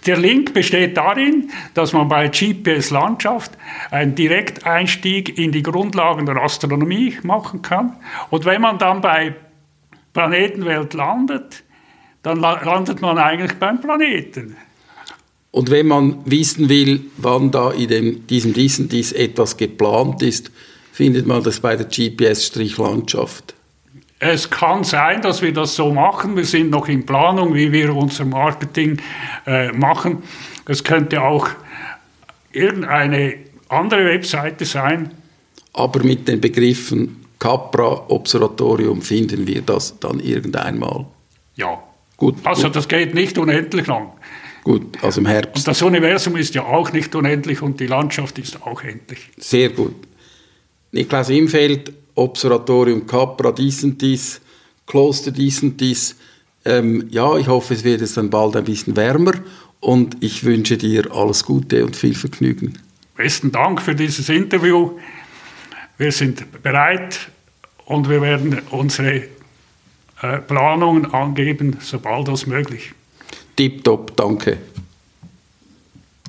der 0.06 0.16
Link 0.16 0.54
besteht 0.54 0.96
darin, 0.96 1.50
dass 1.74 1.92
man 1.92 2.08
bei 2.08 2.28
GPS 2.28 2.90
Landschaft 2.90 3.52
einen 3.90 4.14
Direkteinstieg 4.14 5.38
in 5.38 5.52
die 5.52 5.62
Grundlagen 5.62 6.26
der 6.26 6.36
Astronomie 6.36 7.18
machen 7.22 7.62
kann. 7.62 7.96
Und 8.30 8.44
wenn 8.44 8.60
man 8.60 8.78
dann 8.78 9.00
bei 9.00 9.34
Planetenwelt 10.12 10.94
landet, 10.94 11.64
dann 12.22 12.40
landet 12.40 13.00
man 13.00 13.18
eigentlich 13.18 13.58
beim 13.58 13.80
Planeten. 13.80 14.56
Und 15.50 15.70
wenn 15.70 15.86
man 15.86 16.18
wissen 16.26 16.68
will, 16.68 17.06
wann 17.16 17.50
da 17.50 17.70
in 17.70 17.88
dem, 17.88 18.26
diesem 18.26 18.52
diesen 18.52 18.88
dies 18.88 19.12
etwas 19.12 19.56
geplant 19.56 20.22
ist, 20.22 20.50
findet 20.92 21.26
man 21.26 21.42
das 21.42 21.60
bei 21.60 21.76
der 21.76 21.86
GPS-Landschaft. 21.86 23.55
Es 24.18 24.48
kann 24.48 24.82
sein, 24.82 25.20
dass 25.20 25.42
wir 25.42 25.52
das 25.52 25.76
so 25.76 25.92
machen. 25.92 26.36
Wir 26.36 26.44
sind 26.44 26.70
noch 26.70 26.88
in 26.88 27.04
Planung, 27.04 27.54
wie 27.54 27.70
wir 27.70 27.94
unser 27.94 28.24
Marketing 28.24 29.00
äh, 29.46 29.72
machen. 29.72 30.22
Es 30.66 30.82
könnte 30.82 31.22
auch 31.22 31.48
irgendeine 32.52 33.34
andere 33.68 34.06
Webseite 34.06 34.64
sein. 34.64 35.10
Aber 35.74 36.02
mit 36.02 36.26
den 36.26 36.40
Begriffen 36.40 37.24
Capra 37.38 38.06
Observatorium 38.08 39.02
finden 39.02 39.46
wir 39.46 39.60
das 39.60 39.98
dann 40.00 40.20
irgendeinmal. 40.20 41.04
Ja. 41.56 41.82
Gut. 42.16 42.36
Also 42.44 42.64
gut. 42.64 42.76
das 42.76 42.88
geht 42.88 43.14
nicht 43.14 43.36
unendlich 43.36 43.86
lang. 43.86 44.12
Gut, 44.64 45.00
also 45.02 45.20
im 45.20 45.26
Herbst. 45.26 45.58
Und 45.58 45.68
das 45.68 45.82
Universum 45.82 46.36
ist 46.36 46.54
ja 46.54 46.64
auch 46.64 46.92
nicht 46.92 47.14
unendlich 47.14 47.62
und 47.62 47.78
die 47.78 47.86
Landschaft 47.86 48.38
ist 48.38 48.62
auch 48.66 48.82
endlich. 48.82 49.28
Sehr 49.36 49.68
gut. 49.68 49.94
Niklas 50.90 51.28
Imfeld, 51.28 51.92
Observatorium 52.16 53.06
Capra 53.06 53.52
dies 53.52 53.84
und 53.84 54.00
dies, 54.02 54.40
Kloster 54.86 55.30
dies 55.30 55.62
und 55.62 55.80
dies. 55.80 56.16
Ähm, 56.64 57.06
ja, 57.10 57.36
ich 57.36 57.46
hoffe, 57.46 57.74
es 57.74 57.84
wird 57.84 58.00
jetzt 58.00 58.16
dann 58.16 58.30
bald 58.30 58.56
ein 58.56 58.64
bisschen 58.64 58.96
wärmer 58.96 59.34
und 59.80 60.16
ich 60.20 60.44
wünsche 60.44 60.76
dir 60.76 61.12
alles 61.14 61.44
Gute 61.44 61.84
und 61.84 61.94
viel 61.94 62.14
Vergnügen. 62.14 62.78
Besten 63.16 63.52
Dank 63.52 63.80
für 63.80 63.94
dieses 63.94 64.28
Interview. 64.28 64.98
Wir 65.96 66.12
sind 66.12 66.62
bereit 66.62 67.30
und 67.84 68.08
wir 68.08 68.20
werden 68.20 68.60
unsere 68.70 69.22
äh, 70.22 70.38
Planungen 70.46 71.12
angeben, 71.14 71.76
sobald 71.80 72.28
als 72.28 72.46
möglich. 72.46 72.92
Tipptopp, 73.56 74.16
danke. 74.16 74.58